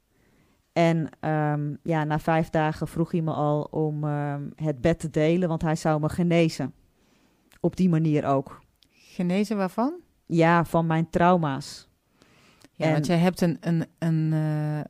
En 0.73 1.09
ehm, 1.21 1.75
ja, 1.83 2.05
na 2.05 2.19
vijf 2.19 2.51
dagen 2.51 2.89
vroeg 2.89 3.11
hij 3.11 3.21
me 3.21 3.33
al 3.33 3.63
om 3.63 4.05
ehm, 4.05 4.43
het 4.55 4.81
bed 4.81 4.99
te 4.99 5.11
delen, 5.11 5.49
want 5.49 5.63
hij 5.63 5.77
zou 5.77 6.01
me 6.01 6.09
genezen. 6.09 6.75
Op 7.61 7.77
die 7.77 7.89
manier 7.89 8.27
ook. 8.27 8.61
Genezen 8.91 9.57
waarvan? 9.57 9.95
Ja, 10.27 10.65
van 10.65 10.87
mijn 10.87 11.11
trauma's. 11.11 11.89
Ja, 12.73 12.87
En- 12.87 12.93
want 12.93 13.07
jij 13.07 13.19
hebt 13.19 13.41
een, 13.41 13.57
een, 13.61 13.87
een, 13.99 14.33
eh, 14.33 14.81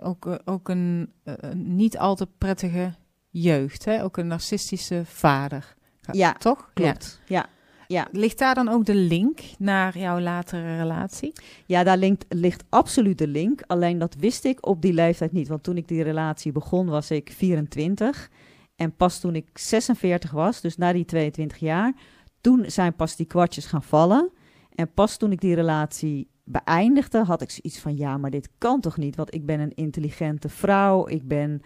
ook, 0.00 0.26
eh, 0.26 0.34
ook 0.44 0.68
een 0.68 1.12
eh, 1.22 1.34
een 1.36 1.76
niet 1.76 1.98
al 1.98 2.14
te 2.14 2.28
prettige 2.38 2.92
jeugd, 3.30 3.84
hè? 3.84 4.04
ook 4.04 4.16
een 4.16 4.26
narcistische 4.26 5.02
vader. 5.04 5.74
Ja, 6.12 6.32
Toch? 6.32 6.70
klopt. 6.74 7.20
Ja. 7.26 7.46
Ja. 7.86 8.08
Ligt 8.12 8.38
daar 8.38 8.54
dan 8.54 8.68
ook 8.68 8.84
de 8.84 8.94
link 8.94 9.40
naar 9.58 9.98
jouw 9.98 10.20
latere 10.20 10.76
relatie? 10.76 11.32
Ja, 11.66 11.84
daar 11.84 11.96
linkt, 11.96 12.24
ligt 12.28 12.64
absoluut 12.68 13.18
de 13.18 13.26
link. 13.26 13.62
Alleen 13.66 13.98
dat 13.98 14.14
wist 14.18 14.44
ik 14.44 14.66
op 14.66 14.82
die 14.82 14.92
leeftijd 14.92 15.32
niet. 15.32 15.48
Want 15.48 15.62
toen 15.62 15.76
ik 15.76 15.88
die 15.88 16.02
relatie 16.02 16.52
begon, 16.52 16.86
was 16.86 17.10
ik 17.10 17.32
24. 17.32 18.30
En 18.76 18.96
pas 18.96 19.20
toen 19.20 19.34
ik 19.34 19.58
46 19.58 20.30
was, 20.30 20.60
dus 20.60 20.76
na 20.76 20.92
die 20.92 21.04
22 21.04 21.58
jaar, 21.58 21.94
toen 22.40 22.64
zijn 22.66 22.94
pas 22.94 23.16
die 23.16 23.26
kwartjes 23.26 23.66
gaan 23.66 23.82
vallen. 23.82 24.30
En 24.74 24.92
pas 24.92 25.16
toen 25.16 25.32
ik 25.32 25.40
die 25.40 25.54
relatie 25.54 26.28
beëindigde, 26.46 27.24
had 27.24 27.42
ik 27.42 27.50
zoiets 27.50 27.78
van: 27.78 27.96
ja, 27.96 28.16
maar 28.16 28.30
dit 28.30 28.48
kan 28.58 28.80
toch 28.80 28.96
niet? 28.96 29.16
Want 29.16 29.34
ik 29.34 29.46
ben 29.46 29.60
een 29.60 29.74
intelligente 29.74 30.48
vrouw. 30.48 31.08
Ik 31.08 31.28
ben 31.28 31.60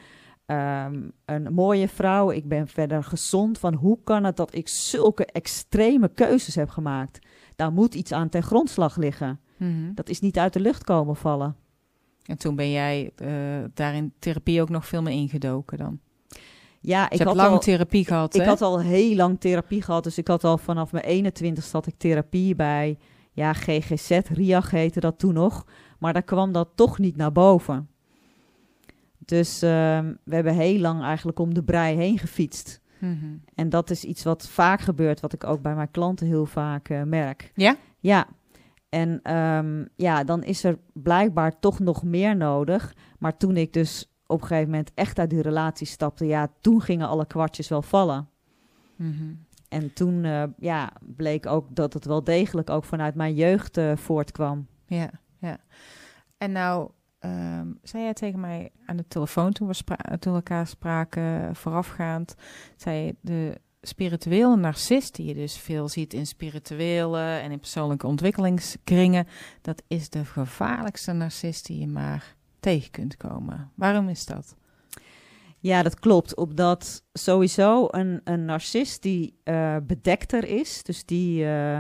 ehm, 0.47 1.09
een 1.25 1.53
mooie 1.53 1.89
vrouw. 1.89 2.31
Ik 2.31 2.49
ben 2.49 2.69
verder 2.69 3.05
gezond. 3.05 3.59
Van 3.59 3.75
hoe 3.75 3.99
kan 4.05 4.25
het 4.25 4.37
dat 4.37 4.55
ik 4.55 4.69
zulke 4.69 5.27
extreme 5.27 6.09
keuzes 6.09 6.55
heb 6.55 6.69
gemaakt? 6.69 7.27
Daar 7.57 7.73
moet 7.73 7.95
iets 7.95 8.13
aan 8.13 8.29
ten 8.29 8.43
grondslag 8.43 8.97
liggen. 8.97 9.41
Mhm. 9.57 9.95
Dat 9.95 10.09
is 10.09 10.21
niet 10.21 10.39
uit 10.39 10.53
de 10.53 10.61
lucht 10.61 10.85
komen 10.85 11.17
vallen. 11.17 11.57
En 12.25 12.39
toen 12.39 12.57
ben 12.57 12.71
jij 12.71 13.13
eh, 13.17 13.29
daar 13.75 13.95
in 13.95 14.13
therapie 14.19 14.61
ook 14.61 14.69
nog 14.69 14.87
veel 14.87 15.03
meer 15.03 15.13
ingedoken 15.13 15.79
dan. 15.79 16.01
Ja, 16.81 17.11
Ik 17.11 17.21
ik 17.21 17.27
had, 17.27 17.37
lang 17.37 17.53
al, 17.53 17.59
therapie 17.59 18.05
gehad, 18.05 18.35
ik 18.35 18.41
hè? 18.41 18.47
had 18.47 18.63
al 18.63 18.81
heel 18.81 19.17
lang 19.17 19.41
therapie 19.41 19.83
gehad. 19.83 20.05
Dus 20.05 20.19
ik 20.19 20.29
had 20.29 20.45
al 20.45 20.59
vanaf 20.59 20.93
mijn 20.93 21.05
21 21.05 21.73
had 21.73 21.87
ik 21.87 21.95
therapie 21.97 22.55
bij 22.55 22.99
ja, 23.33 23.53
GGZ. 23.53 24.11
RIAG 24.11 24.71
heette 24.71 25.01
dat 25.01 25.19
toen 25.19 25.35
nog. 25.35 25.67
Maar 25.99 26.13
daar 26.13 26.23
kwam 26.23 26.53
dat 26.53 26.69
toch 26.75 26.99
niet 26.99 27.17
naar 27.17 27.33
boven. 27.33 27.89
Dus 29.19 29.63
ehm, 29.63 30.15
we 30.25 30.35
hebben 30.35 30.55
heel 30.55 30.79
lang 30.79 31.03
eigenlijk 31.03 31.39
om 31.39 31.55
de 31.55 31.63
brei 31.63 31.97
heen 31.97 32.19
gefietst. 32.19 32.81
Mhm. 32.99 33.37
En 33.55 33.69
dat 33.69 33.91
is 33.91 34.05
iets 34.05 34.23
wat 34.23 34.49
vaak 34.49 34.81
gebeurt, 34.81 35.21
wat 35.21 35.33
ik 35.33 35.45
ook 35.45 35.63
bij 35.63 35.75
mijn 35.75 35.91
klanten 35.91 36.27
heel 36.27 36.47
vaak 36.47 36.89
eh, 36.89 37.03
merk. 37.03 37.53
Ja? 37.55 37.77
Ja. 37.99 38.27
En 38.89 39.21
ehm, 39.23 39.85
ja, 39.97 40.25
dan 40.25 40.43
is 40.43 40.65
er 40.65 40.79
blijkbaar 40.93 41.59
toch 41.59 41.79
nog 41.79 42.03
meer 42.03 42.37
nodig. 42.37 42.95
Maar 43.19 43.37
toen 43.37 43.57
ik 43.57 43.73
dus 43.73 44.11
op 44.27 44.41
een 44.41 44.47
gegeven 44.47 44.71
moment 44.71 44.91
echt 44.95 45.19
uit 45.19 45.31
die 45.31 45.43
relatie 45.43 45.87
stapte, 45.87 46.27
ja, 46.27 46.49
toen 46.61 46.81
gingen 46.81 47.09
alle 47.09 47.27
kwartjes 47.27 47.69
wel 47.69 47.83
vallen. 47.83 48.29
Mhm. 48.97 49.35
En 49.71 49.93
toen 49.93 50.25
eh, 50.25 50.43
ja, 50.59 50.93
bleek 51.01 51.47
ook 51.47 51.67
dat 51.75 51.93
het 51.93 52.05
wel 52.05 52.25
degelijk 52.25 52.71
ook 52.71 52.85
vanuit 52.85 53.15
mijn 53.15 53.35
jeugd 53.35 53.77
eh, 53.77 53.97
voortkwam. 53.97 54.67
Ja, 54.87 55.11
ja. 55.39 55.59
En 56.39 56.53
nou, 56.53 56.91
ehm, 57.19 57.67
zei 57.83 58.03
jij 58.03 58.13
tegen 58.13 58.41
mij 58.41 58.71
aan 58.87 58.97
de 58.97 59.09
telefoon 59.09 59.53
toen 59.53 59.69
we, 59.69 59.97
elkaar 60.21 60.67
spraken 60.67 61.57
voorafgaand, 61.57 62.35
zei 62.77 63.15
de 63.21 63.61
spirituele 63.83 64.57
narcist, 64.57 65.15
die 65.15 65.27
je 65.27 65.35
dus 65.35 65.59
veel 65.59 65.89
ziet 65.89 66.15
in 66.15 66.27
spirituele 66.27 67.21
en 67.21 67.51
in 67.51 67.61
persoonlijke 67.61 68.07
ontwikkelingskringen, 68.07 69.27
dat 69.61 69.83
is 69.87 70.09
de 70.09 70.25
gevaarlijkste 70.25 71.13
narcist 71.13 71.67
die 71.67 71.81
je 71.81 71.89
maar 71.89 72.37
tegen 72.61 72.91
kunt 72.91 73.17
komen. 73.17 73.71
Waarom 73.75 74.09
is 74.09 74.27
dat? 74.27 74.57
Ja, 75.61 75.83
dat 75.83 75.99
klopt. 75.99 76.37
Omdat 76.37 77.03
sowieso 77.13 77.87
een, 77.91 78.21
een 78.25 78.45
narcist 78.45 79.03
die 79.03 79.35
eh, 79.45 79.77
bedekter 79.83 80.45
is, 80.45 80.83
dus 80.83 81.05
die, 81.05 81.47
eh, 81.47 81.79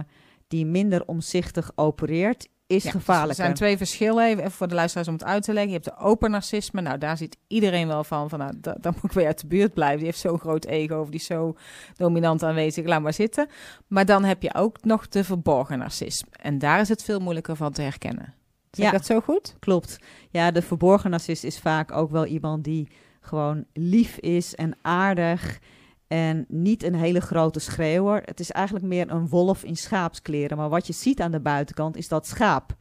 die 0.48 0.66
minder 0.66 1.06
omzichtig 1.06 1.72
opereert, 1.74 2.48
is 2.66 2.82
Ja, 2.84 2.90
dus 2.92 3.00
gevaarlijker. 3.00 3.28
Er 3.38 3.44
zijn 3.44 3.54
twee 3.54 3.76
verschillen, 3.76 4.24
even 4.26 4.50
voor 4.50 4.68
de 4.68 4.74
luisteraars 4.74 5.08
om 5.08 5.14
het 5.14 5.24
uit 5.24 5.42
te 5.42 5.52
leggen. 5.52 5.72
Je 5.72 5.78
hebt 5.82 5.96
de 5.98 6.04
open 6.04 6.30
narcisme, 6.30 6.80
nou 6.80 6.98
daar 6.98 7.16
ziet 7.16 7.36
iedereen 7.46 7.86
wel 7.86 8.04
van, 8.04 8.28
van 8.28 8.38
nou, 8.38 8.52
da- 8.60 8.76
dan 8.80 8.92
moet 8.94 9.04
ik 9.04 9.12
weer 9.12 9.26
uit 9.26 9.40
de 9.40 9.46
buurt 9.46 9.74
blijven. 9.74 9.96
Die 9.96 10.06
heeft 10.06 10.18
zo'n 10.18 10.38
groot 10.38 10.64
ego, 10.64 11.00
of 11.00 11.06
die 11.08 11.20
is 11.20 11.26
zo 11.26 11.54
dominant 11.96 12.42
aanwezig, 12.42 12.86
laat 12.86 13.02
maar 13.02 13.12
zitten. 13.14 13.48
Maar 13.86 14.04
dan 14.06 14.24
heb 14.24 14.42
je 14.42 14.54
ook 14.54 14.84
nog 14.84 15.08
de 15.08 15.24
verborgen 15.24 15.78
narcisme. 15.78 16.28
En 16.42 16.58
daar 16.58 16.80
is 16.80 16.88
het 16.88 17.02
veel 17.02 17.20
moeilijker 17.20 17.56
van 17.56 17.72
te 17.72 17.82
herkennen. 17.82 18.34
Zeg 18.70 18.84
Ja. 18.86 18.90
dat 18.92 19.06
zo 19.06 19.20
goed? 19.20 19.54
Klopt. 19.58 19.96
Ja, 20.30 20.50
de 20.50 20.62
verborgen 20.62 21.10
narcist 21.10 21.44
is 21.44 21.58
vaak 21.58 21.92
ook 21.92 22.10
wel 22.10 22.26
iemand 22.26 22.64
die 22.64 22.88
gewoon 23.20 23.64
lief 23.72 24.16
is 24.18 24.54
en 24.54 24.76
aardig 24.82 25.58
en 26.06 26.44
niet 26.48 26.82
een 26.82 26.94
hele 26.94 27.20
grote 27.20 27.60
schreeuwer. 27.60 28.22
Het 28.24 28.40
is 28.40 28.50
eigenlijk 28.50 28.86
meer 28.86 29.10
een 29.10 29.28
wolf 29.28 29.64
in 29.64 29.76
schaapskleren, 29.76 30.56
maar 30.56 30.68
wat 30.68 30.86
je 30.86 30.92
ziet 30.92 31.20
aan 31.20 31.30
de 31.30 31.40
buitenkant 31.40 31.96
is 31.96 32.08
dat 32.08 32.26
schaap. 32.26 32.76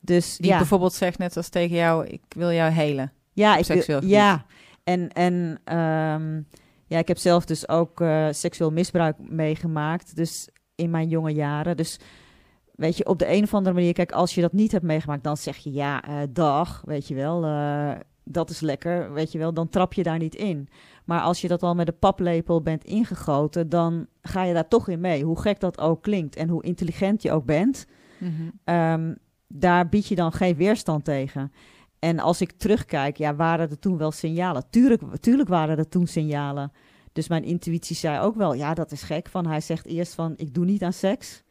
Dus 0.00 0.36
Die 0.36 0.50
ja, 0.50 0.56
bijvoorbeeld 0.56 0.92
zegt 0.92 1.18
net 1.18 1.36
als 1.36 1.48
tegen 1.48 1.76
jou, 1.76 2.06
ik 2.06 2.22
wil 2.28 2.52
jou 2.52 2.70
helen. 2.70 3.12
ja, 3.32 3.56
ik, 3.56 3.66
wil- 3.66 3.76
seksueel 3.76 3.98
gebied. 3.98 4.14
ja. 4.14 4.44
En, 4.84 5.12
en 5.12 5.60
ehm, 5.64 6.40
ja, 6.86 6.98
ik 6.98 7.08
heb 7.08 7.18
zelf 7.18 7.44
dus 7.44 7.68
ook 7.68 8.00
eh, 8.00 8.26
seksueel 8.30 8.70
misbruik 8.70 9.16
meegemaakt. 9.18 10.16
Dus 10.16 10.48
in 10.74 10.90
mijn 10.90 11.08
jonge 11.08 11.32
jaren. 11.32 11.76
Dus 11.76 11.98
weet 12.74 12.96
je, 12.96 13.06
op 13.06 13.18
de 13.18 13.32
een 13.32 13.42
of 13.42 13.54
andere 13.54 13.74
manier, 13.74 13.92
kijk, 13.92 14.12
als 14.12 14.34
je 14.34 14.40
dat 14.40 14.52
niet 14.52 14.72
hebt 14.72 14.84
meegemaakt, 14.84 15.24
dan 15.24 15.36
zeg 15.36 15.56
je 15.56 15.72
ja, 15.72 16.02
eh, 16.04 16.14
dag, 16.30 16.82
weet 16.84 17.08
je 17.08 17.14
wel. 17.14 17.44
eh, 17.44 17.90
dat 18.28 18.50
is 18.50 18.60
lekker, 18.60 19.12
weet 19.12 19.32
je 19.32 19.38
wel. 19.38 19.52
Dan 19.54 19.68
trap 19.68 19.92
je 19.92 20.02
daar 20.02 20.18
niet 20.18 20.34
in. 20.34 20.68
Maar 21.04 21.20
als 21.20 21.40
je 21.40 21.48
dat 21.48 21.62
al 21.62 21.74
met 21.74 21.88
een 21.88 21.98
paplepel 21.98 22.62
bent 22.62 22.84
ingegoten, 22.84 23.68
dan 23.68 24.06
ga 24.22 24.42
je 24.42 24.54
daar 24.54 24.68
toch 24.68 24.88
in 24.88 25.00
mee. 25.00 25.24
Hoe 25.24 25.40
gek 25.40 25.60
dat 25.60 25.80
ook 25.80 26.02
klinkt 26.02 26.36
en 26.36 26.48
hoe 26.48 26.62
intelligent 26.62 27.22
je 27.22 27.32
ook 27.32 27.44
bent. 27.44 27.86
Mhm. 28.18 28.32
Ehm, 28.64 29.14
daar 29.48 29.88
bied 29.88 30.06
je 30.06 30.14
dan 30.14 30.32
geen 30.32 30.56
weerstand 30.56 31.04
tegen. 31.04 31.52
En 31.98 32.18
als 32.18 32.40
ik 32.40 32.52
terugkijk, 32.52 33.16
ja, 33.16 33.34
waren 33.34 33.70
er 33.70 33.78
toen 33.78 33.98
wel 33.98 34.10
signalen? 34.12 34.64
Tuurlijk, 34.70 35.02
tuurlijk 35.20 35.48
waren 35.48 35.78
er 35.78 35.88
toen 35.88 36.06
signalen. 36.06 36.72
Dus 37.12 37.28
mijn 37.28 37.44
intuïtie 37.44 37.96
zei 37.96 38.20
ook 38.20 38.34
wel, 38.36 38.54
ja, 38.54 38.74
dat 38.74 38.92
is 38.92 39.02
gek. 39.02 39.28
Van, 39.28 39.46
hij 39.46 39.60
zegt 39.60 39.86
eerst 39.86 40.14
van, 40.14 40.32
ik 40.36 40.54
doe 40.54 40.64
niet 40.64 40.82
aan 40.82 40.92
seks. 40.92 41.42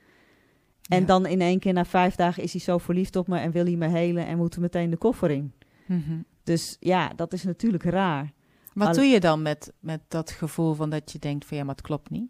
En 0.90 1.00
Ja. 1.00 1.06
dan 1.06 1.26
in 1.26 1.42
één 1.42 1.60
keer 1.60 1.74
na 1.74 1.86
vijf 1.86 2.16
dagen 2.16 2.44
is 2.44 2.52
hij 2.52 2.62
zo 2.62 2.78
verliefd 2.78 3.16
op 3.16 3.28
me 3.28 3.38
en 3.38 3.52
wil 3.52 3.66
hij 3.66 3.76
me 3.76 3.88
helen 3.88 4.26
en 4.26 4.38
moet 4.38 4.56
er 4.56 4.62
meteen 4.62 4.90
de 4.90 4.98
koffer 4.98 5.32
in. 5.32 5.54
Mhm. 5.86 6.18
Dus 6.46 6.78
ja, 6.80 7.12
dat 7.16 7.34
is 7.34 7.44
natuurlijk 7.44 7.84
raar. 7.84 8.34
Wat 8.74 8.96
doe 8.96 9.04
je 9.04 9.20
dan 9.20 9.42
met, 9.42 9.74
met 9.80 10.02
dat 10.08 10.32
gevoel 10.32 10.74
van 10.74 10.90
dat 10.90 11.12
je 11.12 11.20
denkt 11.20 11.46
van 11.46 11.58
ja, 11.58 11.64
maar 11.64 11.76
het 11.76 11.84
klopt 11.84 12.10
niet? 12.10 12.30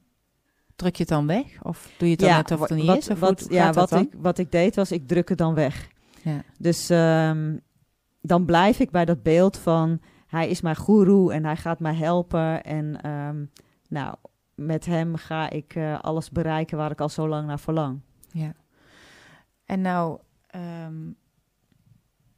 Druk 0.76 0.96
je 0.96 1.04
het 1.04 1.12
dan 1.12 1.28
weg? 1.28 1.64
Of 1.64 1.92
doe 1.98 2.08
je 2.08 2.14
het 2.14 2.24
dan 2.24 2.30
net 2.30 2.52
of 2.52 2.60
het 2.60 2.70
er 2.70 2.76
niet 2.76 2.86
wat, 2.86 2.98
is? 2.98 3.10
Of 3.10 3.20
wat, 3.20 3.40
hoe 3.40 3.54
ja, 3.54 3.72
wat 3.72 3.90
dan? 3.90 4.02
ik, 4.02 4.14
wat 4.18 4.38
ik 4.38 4.52
deed 4.52 4.76
was, 4.76 4.92
ik 4.92 5.08
druk 5.08 5.30
het 5.30 5.38
dan 5.38 5.54
weg. 5.54 5.88
Ja. 6.24 6.44
Dus 6.60 6.90
ehm, 6.90 7.58
dan 8.22 8.46
blijf 8.46 8.80
ik 8.80 8.92
bij 8.92 9.06
dat 9.06 9.24
beeld 9.24 9.58
van 9.58 10.00
hij 10.28 10.50
is 10.50 10.62
mijn 10.62 10.76
goeroe 10.76 11.34
en 11.34 11.46
hij 11.46 11.56
gaat 11.56 11.80
mij 11.80 11.96
helpen. 11.96 12.64
En 12.64 13.02
ehm, 13.02 13.46
nou, 13.88 14.16
met 14.56 14.86
hem 14.86 15.16
ga 15.16 15.50
ik 15.50 15.76
eh, 15.76 16.00
alles 16.00 16.30
bereiken 16.30 16.78
waar 16.78 16.92
ik 16.92 17.02
al 17.02 17.10
zo 17.10 17.28
lang 17.28 17.48
naar 17.48 17.60
verlang. 17.60 18.00
Ja. 18.32 18.54
En 19.66 19.82
nou, 19.82 20.20
ehm, 20.48 21.12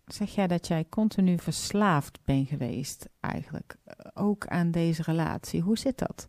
zeg 0.07 0.35
jij 0.35 0.47
dat 0.47 0.67
jij 0.67 0.85
continu 0.89 1.37
verslaafd 1.37 2.19
bent 2.23 2.47
geweest 2.47 3.09
eigenlijk? 3.19 3.75
Eh, 3.83 3.95
Ook 4.13 4.47
aan 4.47 4.71
deze 4.71 5.01
relatie. 5.01 5.61
Hoe 5.61 5.77
zit 5.77 5.97
dat? 5.97 6.27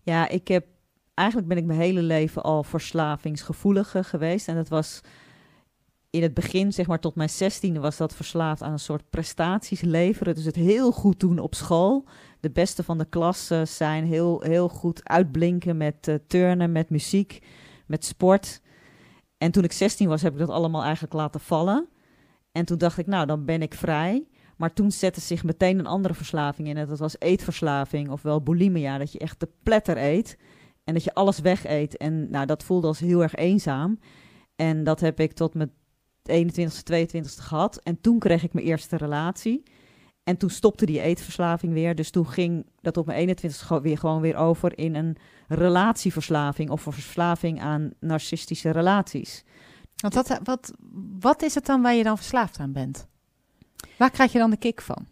Ja, 0.00 0.28
ik 0.28 0.48
heb 0.48 0.66
eigenlijk 1.14 1.48
ben 1.48 1.56
ik 1.56 1.64
mijn 1.64 1.80
hele 1.80 2.02
leven 2.02 2.42
al 2.42 2.62
verslavingsgevoelig 2.62 3.94
eh, 3.94 4.04
geweest. 4.04 4.48
En 4.48 4.54
dat 4.54 4.68
was 4.68 5.00
in 6.10 6.22
het 6.22 6.34
begin, 6.34 6.72
zeg 6.72 6.86
maar 6.86 7.00
tot 7.00 7.14
mijn 7.14 7.28
zestiende, 7.28 7.80
was 7.80 7.96
dat 7.96 8.14
verslaafd 8.14 8.62
aan 8.62 8.72
een 8.72 8.78
soort 8.78 9.10
prestaties 9.10 9.80
leveren. 9.80 10.34
Dus 10.34 10.44
het 10.44 10.56
heel 10.56 10.92
goed 10.92 11.20
doen 11.20 11.38
op 11.38 11.54
school. 11.54 12.04
De 12.40 12.50
beste 12.50 12.82
van 12.82 12.98
de 12.98 13.04
klas 13.04 13.50
zijn 13.64 14.04
heel, 14.04 14.40
heel 14.40 14.68
goed 14.68 15.08
uitblinken 15.08 15.76
met 15.76 16.08
eh, 16.08 16.14
turnen, 16.26 16.72
met 16.72 16.90
muziek, 16.90 17.42
met 17.86 18.04
sport. 18.04 18.60
En 19.38 19.50
toen 19.50 19.64
ik 19.64 19.72
16 19.72 20.08
was, 20.08 20.22
heb 20.22 20.32
ik 20.32 20.38
dat 20.38 20.48
allemaal 20.48 20.82
eigenlijk 20.82 21.12
laten 21.12 21.40
vallen. 21.40 21.88
En 22.52 22.64
toen 22.64 22.78
dacht 22.78 22.98
ik, 22.98 23.06
nou, 23.06 23.26
dan 23.26 23.44
ben 23.44 23.62
ik 23.62 23.74
vrij. 23.74 24.28
Maar 24.56 24.72
toen 24.72 24.90
zette 24.90 25.20
zich 25.20 25.44
meteen 25.44 25.78
een 25.78 25.86
andere 25.86 26.14
verslaving 26.14 26.68
in. 26.68 26.86
Dat 26.86 26.98
was 26.98 27.16
eetverslaving, 27.18 28.10
ofwel 28.10 28.42
bulimia. 28.42 28.98
Dat 28.98 29.12
je 29.12 29.18
echt 29.18 29.40
de 29.40 29.48
pletter 29.62 29.96
eet 29.96 30.38
en 30.84 30.94
dat 30.94 31.04
je 31.04 31.14
alles 31.14 31.38
wegeet. 31.38 31.96
En 31.96 32.30
nou, 32.30 32.46
dat 32.46 32.64
voelde 32.64 32.86
als 32.86 32.98
heel 32.98 33.22
erg 33.22 33.34
eenzaam. 33.34 33.98
En 34.56 34.84
dat 34.84 35.00
heb 35.00 35.20
ik 35.20 35.32
tot 35.32 35.54
mijn 35.54 35.72
21ste, 36.30 36.82
22ste 36.92 37.42
gehad. 37.42 37.80
En 37.82 38.00
toen 38.00 38.18
kreeg 38.18 38.42
ik 38.42 38.52
mijn 38.52 38.66
eerste 38.66 38.96
relatie. 38.96 39.62
En 40.24 40.36
toen 40.36 40.50
stopte 40.50 40.86
die 40.86 41.00
eetverslaving 41.00 41.72
weer. 41.72 41.94
Dus 41.94 42.10
toen 42.10 42.28
ging 42.28 42.66
dat 42.80 42.96
op 42.96 43.06
mijn 43.06 43.28
21ste 43.28 43.66
gewoon 43.66 43.82
weer, 43.82 43.98
gewoon 43.98 44.20
weer 44.20 44.36
over 44.36 44.78
in 44.78 44.94
een 44.94 45.16
relatieverslaving. 45.48 46.70
Of 46.70 46.86
een 46.86 46.92
verslaving 46.92 47.60
aan 47.60 47.90
narcistische 48.00 48.70
relaties. 48.70 49.44
Want 50.00 50.14
wat, 50.14 50.40
wat, 50.42 50.72
wat 51.20 51.42
is 51.42 51.54
het 51.54 51.66
dan 51.66 51.82
waar 51.82 51.94
je 51.94 52.02
dan 52.02 52.16
verslaafd 52.16 52.58
aan 52.58 52.72
bent? 52.72 53.06
Waar 53.98 54.10
krijg 54.10 54.32
je 54.32 54.38
dan 54.38 54.50
de 54.50 54.56
kick 54.56 54.80
van? 54.80 55.06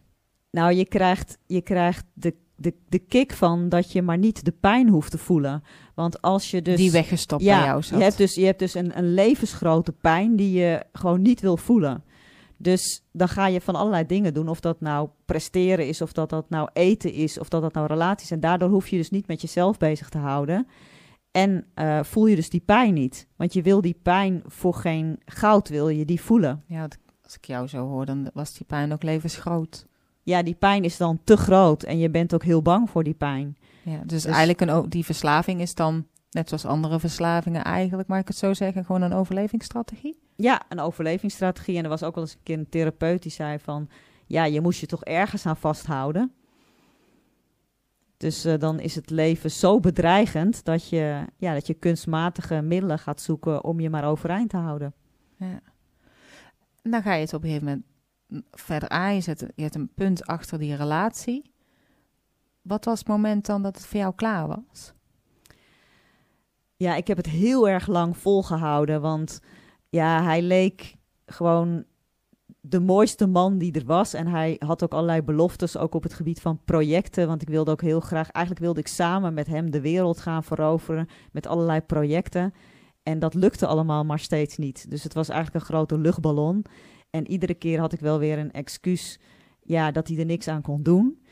Nou, 0.50 0.72
je 0.72 0.84
krijgt, 0.84 1.38
je 1.46 1.60
krijgt 1.60 2.04
de, 2.12 2.34
de, 2.56 2.74
de 2.88 2.98
kick 2.98 3.32
van 3.32 3.68
dat 3.68 3.92
je 3.92 4.02
maar 4.02 4.18
niet 4.18 4.44
de 4.44 4.52
pijn 4.60 4.88
hoeft 4.88 5.10
te 5.10 5.18
voelen. 5.18 5.62
Want 5.94 6.22
als 6.22 6.50
je 6.50 6.62
dus... 6.62 6.76
Die 6.76 6.90
weggestopt 6.90 7.42
ja, 7.42 7.58
bij 7.58 7.66
jou 7.66 7.82
zat. 7.82 7.98
Je 7.98 8.04
hebt 8.04 8.16
dus, 8.16 8.34
je 8.34 8.44
hebt 8.44 8.58
dus 8.58 8.74
een, 8.74 8.98
een 8.98 9.14
levensgrote 9.14 9.92
pijn 9.92 10.36
die 10.36 10.52
je 10.52 10.84
gewoon 10.92 11.22
niet 11.22 11.40
wil 11.40 11.56
voelen. 11.56 12.04
Dus 12.56 13.02
dan 13.12 13.28
ga 13.28 13.46
je 13.46 13.60
van 13.60 13.74
allerlei 13.74 14.06
dingen 14.06 14.34
doen. 14.34 14.48
Of 14.48 14.60
dat 14.60 14.80
nou 14.80 15.08
presteren 15.24 15.88
is, 15.88 16.00
of 16.00 16.12
dat 16.12 16.30
dat 16.30 16.50
nou 16.50 16.68
eten 16.72 17.12
is, 17.12 17.38
of 17.38 17.48
dat 17.48 17.62
dat 17.62 17.72
nou 17.72 17.86
relaties. 17.86 18.30
En 18.30 18.40
daardoor 18.40 18.68
hoef 18.68 18.88
je 18.88 18.96
dus 18.96 19.10
niet 19.10 19.26
met 19.26 19.40
jezelf 19.40 19.78
bezig 19.78 20.08
te 20.08 20.18
houden. 20.18 20.66
En 21.38 21.66
eh, 21.74 22.02
voel 22.02 22.26
je 22.26 22.36
dus 22.36 22.50
die 22.50 22.60
pijn 22.60 22.94
niet. 22.94 23.26
Want 23.36 23.52
je 23.52 23.62
wil 23.62 23.80
die 23.80 23.98
pijn 24.02 24.42
voor 24.46 24.74
geen 24.74 25.20
goud, 25.24 25.68
wil 25.68 25.88
je 25.88 26.04
die 26.04 26.20
voelen. 26.20 26.62
Ja, 26.66 26.88
als 27.24 27.36
ik 27.36 27.44
jou 27.44 27.66
zo 27.66 27.86
hoor, 27.86 28.06
dan 28.06 28.30
was 28.34 28.52
die 28.52 28.66
pijn 28.66 28.92
ook 28.92 29.02
levensgroot. 29.02 29.86
Ja, 30.22 30.42
die 30.42 30.54
pijn 30.54 30.84
is 30.84 30.96
dan 30.96 31.20
te 31.24 31.36
groot 31.36 31.82
en 31.82 31.98
je 31.98 32.10
bent 32.10 32.34
ook 32.34 32.42
heel 32.42 32.62
bang 32.62 32.90
voor 32.90 33.04
die 33.04 33.14
pijn. 33.14 33.56
Ja, 33.82 33.98
dus, 34.04 34.22
Dus- 34.22 34.24
eigenlijk 34.24 34.60
een, 34.60 34.88
die 34.88 35.04
verslaving 35.04 35.60
is 35.60 35.74
dan, 35.74 36.06
net 36.30 36.48
zoals 36.48 36.64
andere 36.64 37.00
verslavingen 37.00 37.64
eigenlijk, 37.64 38.08
mag 38.08 38.18
ik 38.18 38.28
het 38.28 38.36
zo 38.36 38.54
zeggen, 38.54 38.84
gewoon 38.84 39.02
een 39.02 39.12
overlevingsstrategie? 39.12 40.18
Ja, 40.36 40.62
een 40.68 40.80
overlevingsstrategie. 40.80 41.76
En 41.76 41.82
er 41.82 41.88
was 41.88 42.02
ook 42.02 42.14
wel 42.14 42.24
eens 42.24 42.32
een 42.32 42.42
keer 42.42 42.58
een 42.58 42.68
therapeut 42.68 43.22
die 43.22 43.32
zei 43.32 43.58
van... 43.58 43.88
ja, 44.26 44.44
je 44.44 44.60
moest 44.60 44.80
je 44.80 44.86
toch 44.86 45.04
ergens 45.04 45.46
aan 45.46 45.56
vasthouden. 45.56 46.32
Dus 48.18 48.44
eh, 48.44 48.58
dan 48.58 48.80
is 48.80 48.94
het 48.94 49.10
leven 49.10 49.50
zo 49.50 49.80
bedreigend... 49.80 50.64
Dat 50.64 50.88
je, 50.88 51.24
ja, 51.36 51.54
dat 51.54 51.66
je 51.66 51.74
kunstmatige 51.74 52.60
middelen 52.60 52.98
gaat 52.98 53.20
zoeken 53.20 53.64
om 53.64 53.80
je 53.80 53.90
maar 53.90 54.04
overeind 54.04 54.50
te 54.50 54.56
houden. 54.56 54.94
Ja. 55.36 55.60
En 56.82 56.90
dan 56.90 57.02
ga 57.02 57.14
je 57.14 57.20
het 57.20 57.34
op 57.34 57.42
een 57.42 57.48
gegeven 57.48 57.68
moment 57.68 57.86
verder 58.50 58.88
aan. 58.88 59.14
Je 59.14 59.20
zet, 59.20 59.40
je 59.54 59.62
hebt 59.62 59.74
een 59.74 59.94
punt 59.94 60.26
achter 60.26 60.58
die 60.58 60.74
relatie. 60.74 61.52
Wat 62.62 62.84
was 62.84 62.98
het 62.98 63.08
moment 63.08 63.46
dan 63.46 63.62
dat 63.62 63.76
het 63.76 63.86
voor 63.86 64.00
jou 64.00 64.14
klaar 64.14 64.46
was? 64.46 64.92
Ja, 66.76 66.94
ik 66.94 67.06
heb 67.06 67.16
het 67.16 67.26
heel 67.26 67.68
erg 67.68 67.86
lang 67.86 68.16
volgehouden. 68.16 69.00
Want 69.00 69.40
ja, 69.88 70.22
hij 70.22 70.42
leek 70.42 70.96
gewoon 71.26 71.84
de 72.60 72.80
mooiste 72.80 73.26
man 73.26 73.58
die 73.58 73.72
er 73.72 73.84
was. 73.84 74.14
En 74.14 74.26
hij 74.26 74.56
had 74.58 74.82
ook 74.82 74.92
allerlei 74.92 75.22
beloftes, 75.22 75.76
ook 75.76 75.94
op 75.94 76.02
het 76.02 76.14
gebied 76.14 76.40
van 76.40 76.60
projecten. 76.64 77.26
Want 77.26 77.42
ik 77.42 77.48
wilde 77.48 77.70
ook 77.70 77.82
heel 77.82 78.00
graag, 78.00 78.30
eigenlijk 78.30 78.64
wilde 78.64 78.80
ik 78.80 78.88
samen 78.88 79.34
met 79.34 79.46
hem 79.46 79.70
de 79.70 79.80
wereld 79.80 80.20
gaan 80.20 80.44
veroveren. 80.44 81.08
Met 81.32 81.46
allerlei 81.46 81.80
projecten. 81.80 82.54
En 83.02 83.18
dat 83.18 83.34
lukte 83.34 83.66
allemaal 83.66 84.04
maar 84.04 84.18
steeds 84.18 84.56
niet. 84.56 84.90
Dus 84.90 85.02
het 85.02 85.14
was 85.14 85.28
eigenlijk 85.28 85.60
een 85.60 85.74
grote 85.74 85.98
luchtballon. 85.98 86.64
En 87.10 87.30
iedere 87.30 87.54
keer 87.54 87.80
had 87.80 87.92
ik 87.92 88.00
wel 88.00 88.18
weer 88.18 88.38
een 88.38 88.52
excuus 88.52 89.20
ja, 89.62 89.90
dat 89.90 90.08
hij 90.08 90.18
er 90.18 90.24
niks 90.24 90.48
aan 90.48 90.62
kon 90.62 90.82
doen. 90.82 91.22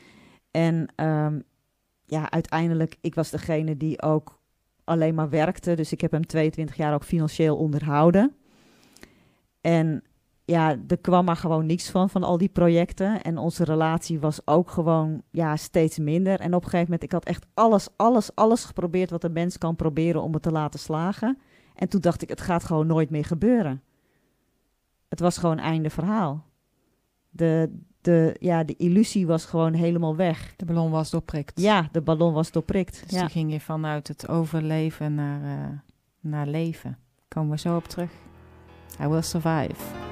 En 0.51 0.93
ehm, 0.95 1.39
ja, 2.05 2.31
uiteindelijk, 2.31 2.97
ik 3.01 3.15
was 3.15 3.29
degene 3.29 3.77
die 3.77 4.01
ook 4.01 4.39
alleen 4.83 5.15
maar 5.15 5.29
werkte. 5.29 5.75
Dus 5.75 5.91
ik 5.91 6.01
heb 6.01 6.11
hem 6.11 6.25
22 6.25 6.75
jaar 6.75 6.93
ook 6.93 7.03
financieel 7.03 7.57
onderhouden. 7.57 8.35
En 9.61 10.03
ja, 10.47 10.75
er 10.87 10.97
kwam 10.97 11.25
maar 11.25 11.35
gewoon 11.35 11.65
niks 11.65 11.89
van, 11.89 12.09
van 12.09 12.23
al 12.23 12.37
die 12.37 12.49
projecten. 12.49 13.21
En 13.21 13.37
onze 13.37 13.63
relatie 13.63 14.19
was 14.19 14.47
ook 14.47 14.69
gewoon 14.69 15.21
ja, 15.31 15.55
steeds 15.55 15.97
minder. 15.97 16.39
En 16.39 16.53
op 16.53 16.63
een 16.63 16.69
gegeven 16.69 16.83
moment, 16.83 17.03
ik 17.03 17.11
had 17.11 17.25
echt 17.25 17.45
alles, 17.53 17.87
alles, 17.95 18.35
alles 18.35 18.65
geprobeerd 18.65 19.09
wat 19.09 19.23
een 19.23 19.33
mens 19.33 19.57
kan 19.57 19.75
proberen 19.75 20.21
om 20.21 20.33
het 20.33 20.41
te 20.41 20.51
laten 20.51 20.79
slagen. 20.79 21.37
En 21.75 21.89
toen 21.89 22.01
dacht 22.01 22.21
ik, 22.21 22.29
het 22.29 22.41
gaat 22.41 22.63
gewoon 22.63 22.87
nooit 22.87 23.09
meer 23.09 23.25
gebeuren. 23.25 23.81
Het 25.09 25.19
was 25.19 25.37
gewoon 25.37 25.59
einde 25.59 25.89
verhaal. 25.89 26.45
De, 27.29 27.79
de, 28.01 28.35
ja, 28.39 28.63
de 28.63 28.75
illusie 28.75 29.27
was 29.27 29.45
gewoon 29.45 29.73
helemaal 29.73 30.15
weg. 30.15 30.53
De 30.55 30.65
ballon 30.65 30.91
was 30.91 31.09
doorprikt. 31.09 31.61
Ja, 31.61 31.89
de 31.91 32.01
ballon 32.01 32.33
was 32.33 32.51
doorprikt. 32.51 33.01
Dus 33.03 33.11
ja. 33.11 33.19
toen 33.19 33.29
ging 33.29 33.51
je 33.51 33.59
vanuit 33.59 34.07
het 34.07 34.27
overleven 34.27 35.15
naar, 35.15 35.43
eh, 35.43 35.77
naar 36.19 36.47
leven. 36.47 36.97
Komen 37.27 37.51
we 37.51 37.57
zo 37.57 37.75
op 37.75 37.87
terug. 37.87 38.11
I 39.01 39.07
will 39.07 39.21
survive. 39.21 40.06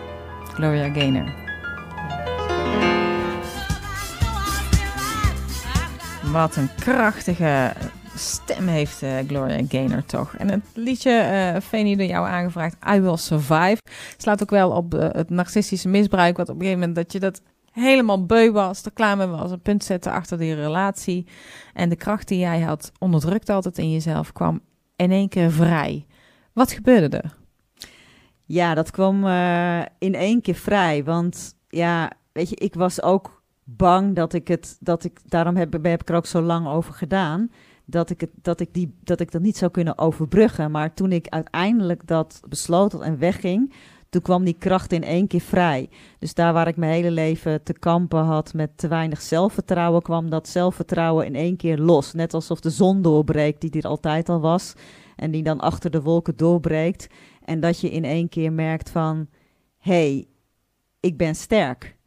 Gloria 0.56 0.94
Gaynor. 0.94 1.34
Wat 6.32 6.56
een 6.56 6.70
krachtige 6.76 7.74
stem 8.16 8.68
heeft 8.68 9.02
eh, 9.02 9.18
Gloria 9.28 9.66
Gaynor 9.68 10.06
toch. 10.06 10.36
En 10.36 10.50
het 10.50 10.64
liedje, 10.74 11.12
eh 11.12 11.62
Fanny 11.62 11.96
door 11.96 12.06
jou 12.06 12.28
aangevraagd, 12.28 12.76
I 12.96 13.00
Will 13.00 13.18
Survive, 13.18 13.78
slaat 14.18 14.42
ook 14.42 14.50
wel 14.50 14.72
op 14.72 14.94
eh, 14.94 15.08
het 15.12 15.30
narcistische 15.30 15.88
misbruik. 15.88 16.38
Wat 16.38 16.50
op 16.50 16.56
een 16.56 16.62
gegeven 16.62 16.80
moment 16.80 16.98
dat 16.98 17.12
je 17.12 17.20
dat 17.20 17.42
helemaal 17.72 18.26
beu 18.26 18.52
was, 18.52 18.86
er 18.86 18.92
klaar 18.92 19.18
mee 19.18 19.28
was, 19.28 19.52
een 19.52 19.62
punt 19.62 19.84
zetten 19.84 20.12
achter 20.12 20.38
die 20.38 20.54
relatie. 20.54 21.28
En 21.74 21.90
de 21.90 21.96
kracht 21.96 22.28
die 22.28 22.40
jij 22.40 22.62
had 22.62 22.92
onderdrukt 23.00 23.50
altijd 23.50 23.78
in 23.78 23.92
jezelf 23.92 24.32
kwam 24.32 24.62
in 24.96 25.12
één 25.12 25.30
keer 25.30 25.52
vrij. 25.52 26.06
Wat 26.54 26.72
gebeurde 26.72 27.18
er? 27.18 27.45
Ja, 28.46 28.74
dat 28.74 28.92
kwam 28.92 29.26
eh, 29.26 29.82
in 29.98 30.16
één 30.16 30.42
keer 30.42 30.56
vrij. 30.56 31.04
Want 31.04 31.56
ja, 31.70 32.12
weet 32.32 32.50
je, 32.50 32.56
ik 32.56 32.74
was 32.74 33.02
ook 33.02 33.42
bang 33.64 34.16
dat 34.16 34.34
ik 34.34 34.48
het, 34.48 34.78
dat 34.80 35.04
ik, 35.04 35.20
daarom 35.26 35.56
heb, 35.56 35.74
heb 35.74 36.02
ik 36.02 36.10
er 36.10 36.16
ook 36.16 36.26
zo 36.26 36.42
lang 36.42 36.68
over 36.68 36.94
gedaan, 36.94 37.52
dat 37.86 38.10
ik, 38.10 38.22
het, 38.22 38.30
dat, 38.42 38.60
ik 38.60 38.74
die, 38.74 38.98
dat 39.04 39.20
ik 39.20 39.32
dat 39.32 39.42
niet 39.42 39.58
zou 39.58 39.72
kunnen 39.72 39.98
overbruggen. 39.98 40.72
Maar 40.72 40.94
toen 40.94 41.12
ik 41.12 41.28
uiteindelijk 41.28 42.08
dat 42.08 42.40
besloot 42.50 43.02
en 43.02 43.18
wegging, 43.18 43.74
toen 44.10 44.22
kwam 44.22 44.44
die 44.44 44.56
kracht 44.60 44.92
in 44.92 45.04
één 45.04 45.28
keer 45.28 45.42
vrij. 45.42 45.90
Dus 46.20 46.34
daar 46.34 46.54
waar 46.54 46.68
ik 46.68 46.78
mijn 46.78 46.92
hele 46.92 47.12
leven 47.12 47.64
te 47.64 47.74
kampen 47.74 48.24
had 48.24 48.54
met 48.54 48.78
te 48.78 48.88
weinig 48.88 49.22
zelfvertrouwen, 49.22 50.02
kwam 50.02 50.30
dat 50.30 50.48
zelfvertrouwen 50.48 51.26
in 51.26 51.36
één 51.36 51.58
keer 51.58 51.78
los. 51.78 52.14
Net 52.14 52.34
alsof 52.34 52.60
de 52.60 52.70
zon 52.70 53.02
doorbreekt, 53.02 53.62
die 53.62 53.72
er 53.72 53.88
altijd 53.88 54.30
al 54.30 54.40
was, 54.40 54.74
en 55.16 55.32
die 55.32 55.44
dan 55.44 55.60
achter 55.60 55.92
de 55.92 56.02
wolken 56.02 56.38
doorbreekt. 56.38 57.08
En 57.46 57.60
dat 57.60 57.80
je 57.80 57.90
in 57.90 58.04
één 58.04 58.30
keer 58.30 58.54
merkt 58.54 58.90
van, 58.90 59.28
hey, 59.78 60.28
ik 61.00 61.18
ben 61.18 61.36
sterk. 61.36 61.98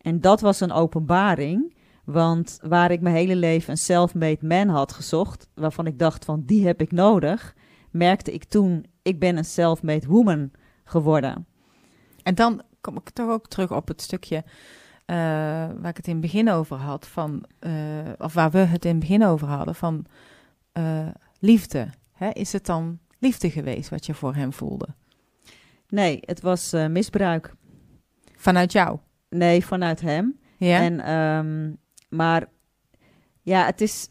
En 0.00 0.20
dat 0.20 0.40
was 0.40 0.60
een 0.60 0.72
openbaring, 0.72 1.76
want 2.04 2.58
waar 2.62 2.90
ik 2.90 3.00
mijn 3.00 3.14
hele 3.14 3.36
leven 3.36 3.70
een 3.70 3.76
self-made 3.76 4.46
man 4.46 4.68
had 4.68 4.92
gezocht, 4.92 5.48
waarvan 5.54 5.86
ik 5.86 5.98
dacht 5.98 6.24
van, 6.24 6.42
die 6.44 6.66
heb 6.66 6.80
ik 6.80 6.92
nodig, 6.92 7.54
merkte 7.90 8.32
ik 8.32 8.44
toen, 8.44 8.86
ik 9.02 9.18
ben 9.18 9.36
een 9.36 9.44
self-made 9.44 10.06
woman 10.06 10.50
geworden. 10.84 11.46
En 12.22 12.34
dan 12.34 12.62
kom 12.80 12.96
ik 12.96 13.10
toch 13.10 13.30
ook 13.30 13.48
terug 13.48 13.72
op 13.72 13.88
het 13.88 14.02
stukje 14.02 14.36
uh, 15.06 15.16
waar 15.80 15.88
ik 15.88 15.96
het 15.96 16.06
in 16.06 16.12
het 16.12 16.20
begin 16.20 16.50
over 16.50 16.76
had, 16.76 17.06
van, 17.06 17.44
uh, 17.60 17.72
of 18.18 18.34
waar 18.34 18.50
we 18.50 18.58
het 18.58 18.84
in 18.84 18.90
het 18.90 19.00
begin 19.00 19.24
over 19.24 19.48
hadden, 19.48 19.74
van 19.74 20.06
uh, 20.78 21.08
liefde. 21.38 21.88
Hè? 22.12 22.30
Is 22.30 22.52
het 22.52 22.66
dan 22.66 22.98
liefde 23.24 23.50
geweest 23.50 23.90
wat 23.90 24.06
je 24.06 24.14
voor 24.14 24.34
hem 24.34 24.52
voelde? 24.52 24.88
Nee, 25.88 26.18
het 26.20 26.40
was 26.40 26.72
misbruik. 26.88 27.54
Vanuit 28.36 28.72
jou? 28.72 28.98
Nee, 29.28 29.64
vanuit 29.64 30.00
hem. 30.00 30.38
Ja. 30.56 30.80
En, 30.80 31.12
um, 31.12 31.76
maar 32.08 32.46
ja, 33.42 33.64
het 33.64 33.80
is 33.80 34.06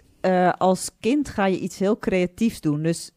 als 0.57 0.91
kind 0.99 1.29
ga 1.29 1.45
je 1.45 1.59
iets 1.59 1.79
heel 1.79 1.99
creatiefs 1.99 2.61
doen. 2.61 2.83
Dus 2.83 3.11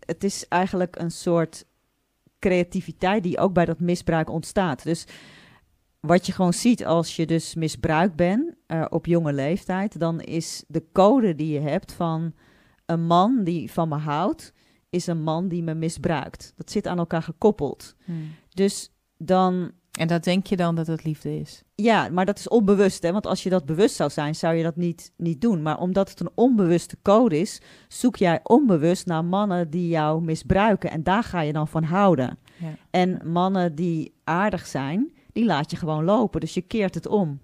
het 0.00 0.24
is 0.24 0.48
eigenlijk 0.48 0.96
een 0.98 1.10
soort 1.10 1.64
creativiteit 2.38 3.22
die 3.22 3.38
ook 3.38 3.52
bij 3.52 3.64
dat 3.64 3.80
misbruik 3.80 4.30
ontstaat. 4.30 4.82
Dus 4.82 5.06
wat 6.00 6.26
je 6.26 6.32
gewoon 6.32 6.52
ziet 6.52 6.84
als 6.84 7.16
je 7.16 7.26
dus 7.26 7.54
misbruikt 7.54 8.16
bent 8.16 8.54
uh, 8.66 8.84
op 8.88 9.06
jonge 9.06 9.32
leeftijd, 9.32 9.98
dan 9.98 10.20
is 10.20 10.64
de 10.68 10.84
code 10.92 11.34
die 11.34 11.52
je 11.52 11.60
hebt 11.60 11.92
van 11.92 12.34
een 12.86 13.06
man 13.06 13.44
die 13.44 13.72
van 13.72 13.88
me 13.88 13.96
houdt, 13.96 14.52
is 14.96 15.06
een 15.06 15.22
man 15.22 15.48
die 15.48 15.62
me 15.62 15.74
misbruikt. 15.74 16.52
Dat 16.56 16.70
zit 16.70 16.86
aan 16.86 16.98
elkaar 16.98 17.22
gekoppeld. 17.22 17.94
Hmm. 18.04 18.34
Dus 18.48 18.90
dan. 19.18 19.70
En 19.92 20.08
dat 20.08 20.24
denk 20.24 20.46
je 20.46 20.56
dan 20.56 20.74
dat 20.74 20.86
het 20.86 21.04
liefde 21.04 21.38
is? 21.38 21.62
Ja, 21.74 22.08
maar 22.08 22.26
dat 22.26 22.38
is 22.38 22.48
onbewust. 22.48 23.02
Hè? 23.02 23.12
Want 23.12 23.26
als 23.26 23.42
je 23.42 23.50
dat 23.50 23.66
bewust 23.66 23.94
zou 23.94 24.10
zijn, 24.10 24.34
zou 24.34 24.54
je 24.54 24.62
dat 24.62 24.76
niet, 24.76 25.12
niet 25.16 25.40
doen. 25.40 25.62
Maar 25.62 25.78
omdat 25.78 26.10
het 26.10 26.20
een 26.20 26.30
onbewuste 26.34 26.96
code 27.02 27.38
is, 27.38 27.60
zoek 27.88 28.16
jij 28.16 28.40
onbewust 28.42 29.06
naar 29.06 29.24
mannen 29.24 29.70
die 29.70 29.88
jou 29.88 30.22
misbruiken. 30.22 30.90
En 30.90 31.02
daar 31.02 31.22
ga 31.22 31.40
je 31.40 31.52
dan 31.52 31.68
van 31.68 31.82
houden. 31.82 32.38
Ja. 32.56 32.74
En 32.90 33.20
mannen 33.24 33.74
die 33.74 34.14
aardig 34.24 34.66
zijn, 34.66 35.12
die 35.32 35.44
laat 35.44 35.70
je 35.70 35.76
gewoon 35.76 36.04
lopen. 36.04 36.40
Dus 36.40 36.54
je 36.54 36.62
keert 36.62 36.94
het 36.94 37.06
om. 37.06 37.40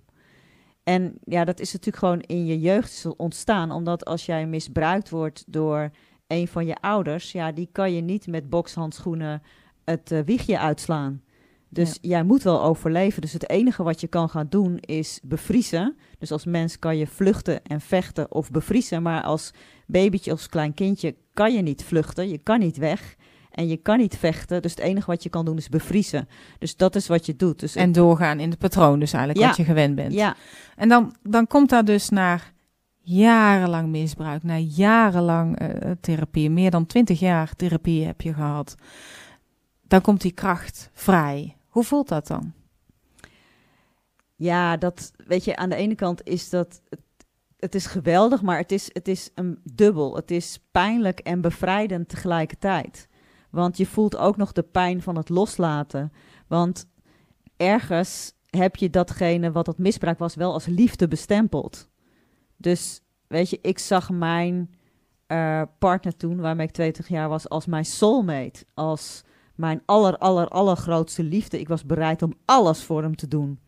En 0.82 1.14
ja, 1.24 1.44
dat 1.44 1.60
is 1.60 1.72
natuurlijk 1.72 2.04
gewoon 2.04 2.20
in 2.20 2.46
je 2.46 2.60
jeugd 2.60 3.06
ontstaan. 3.16 3.70
Omdat 3.70 4.04
als 4.04 4.26
jij 4.26 4.46
misbruikt 4.46 5.10
wordt 5.10 5.44
door 5.46 5.90
een 6.32 6.48
van 6.48 6.66
je 6.66 6.76
ouders, 6.80 7.32
ja, 7.32 7.52
die 7.52 7.68
kan 7.72 7.92
je 7.92 8.00
niet 8.00 8.26
met 8.26 8.50
bokshandschoenen 8.50 9.42
het 9.84 10.10
uh, 10.12 10.20
wiegje 10.24 10.58
uitslaan. 10.58 11.22
Dus 11.68 11.88
Ja. 11.92 11.98
jij 12.08 12.22
moet 12.22 12.42
wel 12.42 12.62
overleven. 12.62 13.20
Dus 13.22 13.32
het 13.32 13.48
enige 13.50 13.82
wat 13.82 14.00
je 14.00 14.06
kan 14.06 14.28
gaan 14.28 14.46
doen 14.48 14.78
is 14.78 15.20
bevriezen. 15.22 15.96
Dus 16.18 16.32
als 16.32 16.44
mens 16.44 16.78
kan 16.78 16.96
je 16.96 17.06
vluchten 17.06 17.64
en 17.64 17.80
vechten 17.80 18.32
of 18.32 18.50
bevriezen. 18.50 19.02
Maar 19.02 19.22
als 19.22 19.50
babytje 19.86 20.32
of 20.32 20.38
als 20.38 20.48
klein 20.48 20.74
kindje 20.74 21.14
kan 21.34 21.54
je 21.54 21.62
niet 21.62 21.84
vluchten. 21.84 22.28
Je 22.28 22.38
kan 22.38 22.58
niet 22.58 22.76
weg. 22.76 23.16
En 23.50 23.68
je 23.68 23.76
kan 23.76 23.98
niet 23.98 24.16
vechten. 24.16 24.62
Dus 24.62 24.70
het 24.70 24.80
enige 24.80 25.06
wat 25.10 25.22
je 25.22 25.28
kan 25.28 25.44
doen 25.44 25.56
is 25.56 25.68
bevriezen. 25.68 26.28
Dus 26.58 26.76
dat 26.76 26.94
is 26.96 27.06
wat 27.06 27.26
je 27.26 27.36
doet. 27.36 27.60
Dus 27.60 27.74
En 27.74 27.92
doorgaan 27.92 28.40
in 28.40 28.50
het 28.50 28.58
patroon 28.58 28.98
dus 28.98 29.12
eigenlijk, 29.12 29.42
Ja. 29.42 29.48
wat 29.48 29.56
je 29.56 29.64
gewend 29.64 29.94
bent. 29.94 30.12
ja, 30.12 30.36
En 30.76 30.88
dan, 30.88 31.14
dan 31.22 31.46
komt 31.46 31.68
daar 31.70 31.84
dus 31.84 32.08
naar 32.08 32.52
jarenlang 33.02 33.88
misbruik, 33.88 34.42
na 34.42 34.56
jarenlang 34.58 35.58
eh, 35.58 35.90
therapie, 36.00 36.50
meer 36.50 36.70
dan 36.70 36.86
twintig 36.86 37.20
jaar 37.20 37.56
therapie 37.56 38.06
heb 38.06 38.20
je 38.20 38.34
gehad. 38.34 38.74
Dan 39.82 40.00
komt 40.00 40.20
die 40.20 40.32
kracht 40.32 40.90
vrij. 40.92 41.56
Hoe 41.68 41.84
voelt 41.84 42.08
dat 42.08 42.26
dan? 42.26 42.52
ja, 44.42 44.76
dat 44.76 45.12
weet 45.26 45.44
je, 45.44 45.56
aan 45.56 45.68
de 45.68 45.76
ene 45.76 45.94
kant 45.94 46.24
is 46.24 46.50
dat. 46.50 46.82
Het, 46.88 47.00
het 47.56 47.74
is 47.74 47.86
geweldig, 47.86 48.42
maar 48.42 48.58
het 48.58 48.72
is, 48.72 48.90
het 48.92 49.08
is 49.08 49.30
een 49.34 49.58
dubbel. 49.64 50.16
Het 50.16 50.30
is 50.30 50.58
pijnlijk 50.70 51.18
en 51.18 51.40
bevrijdend 51.40 52.08
tegelijkertijd. 52.08 53.08
Want 53.50 53.76
je 53.76 53.86
voelt 53.86 54.16
ook 54.16 54.36
nog 54.36 54.52
de 54.52 54.62
pijn 54.62 55.02
van 55.02 55.16
het 55.16 55.28
loslaten. 55.28 56.12
Want 56.46 56.86
ergens 57.56 58.32
heb 58.50 58.76
je 58.76 58.90
datgene 58.90 59.52
wat 59.52 59.64
dat 59.64 59.78
misbruik 59.78 60.18
was, 60.18 60.34
wel 60.34 60.52
als 60.52 60.66
liefde 60.66 61.08
bestempeld. 61.08 61.88
Dus 62.62 63.00
weet 63.26 63.50
je, 63.50 63.58
ik 63.62 63.78
zag 63.78 64.10
mijn 64.10 64.70
eh, 65.26 65.62
partner 65.78 66.16
toen, 66.16 66.40
waarmee 66.40 66.66
ik 66.66 66.72
20 66.72 67.08
jaar 67.08 67.28
was, 67.28 67.48
als 67.48 67.66
mijn 67.66 67.84
soulmate. 67.84 68.64
Als 68.74 69.22
mijn 69.54 69.82
aller, 69.86 70.18
aller, 70.18 70.48
allergrootste 70.48 71.22
liefde. 71.22 71.60
Ik 71.60 71.68
was 71.68 71.84
bereid 71.86 72.22
om 72.22 72.34
alles 72.44 72.82
voor 72.82 73.02
hem 73.02 73.16
te 73.16 73.28
doen. 73.28 73.58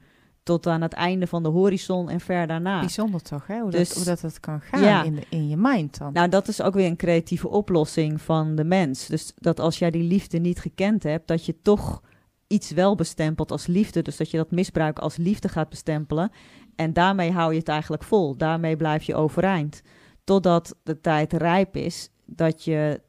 Tot 0.42 0.66
aan 0.66 0.82
het 0.82 0.92
einde 0.92 1.26
van 1.26 1.42
de 1.42 1.48
horizon 1.48 2.08
en 2.10 2.20
ver 2.20 2.46
daarna. 2.46 2.80
Bijzonder 2.80 3.22
toch, 3.22 3.46
hè? 3.46 3.60
Hoe, 3.60 3.70
Dus- 3.70 3.88
dat, 3.88 3.96
hoe 3.96 4.06
dat 4.06 4.20
het 4.20 4.40
kan 4.40 4.60
gaan 4.60 4.82
Ja. 4.82 5.02
in, 5.02 5.14
de, 5.14 5.26
in 5.28 5.48
je 5.48 5.56
mind 5.56 5.98
dan. 5.98 6.12
Nou, 6.12 6.28
dat 6.28 6.48
is 6.48 6.62
ook 6.62 6.74
weer 6.74 6.86
een 6.86 6.96
creatieve 6.96 7.48
oplossing 7.48 8.20
van 8.20 8.54
de 8.54 8.64
mens. 8.64 9.06
Dus 9.06 9.32
dat 9.36 9.60
als 9.60 9.78
jij 9.78 9.90
die 9.90 10.02
liefde 10.02 10.38
niet 10.38 10.58
gekend 10.60 11.02
hebt, 11.02 11.26
dat 11.28 11.44
je 11.46 11.60
toch 11.62 12.02
iets 12.46 12.70
wel 12.70 12.94
bestempelt 12.94 13.50
als 13.50 13.66
liefde. 13.66 14.02
Dus 14.02 14.16
dat 14.16 14.30
je 14.30 14.36
dat 14.36 14.50
misbruik 14.50 14.98
als 14.98 15.16
liefde 15.16 15.48
gaat 15.48 15.68
bestempelen. 15.68 16.30
En 16.76 16.92
daarmee 16.92 17.32
hou 17.32 17.52
je 17.52 17.58
het 17.58 17.68
eigenlijk 17.68 18.02
vol. 18.02 18.36
Daarmee 18.36 18.76
blijf 18.76 19.02
je 19.02 19.14
overeind. 19.14 19.82
Totdat 20.24 20.76
de 20.82 21.00
tijd 21.00 21.32
rijp 21.32 21.76
is 21.76 22.10
dat 22.24 22.64
je 22.64 23.00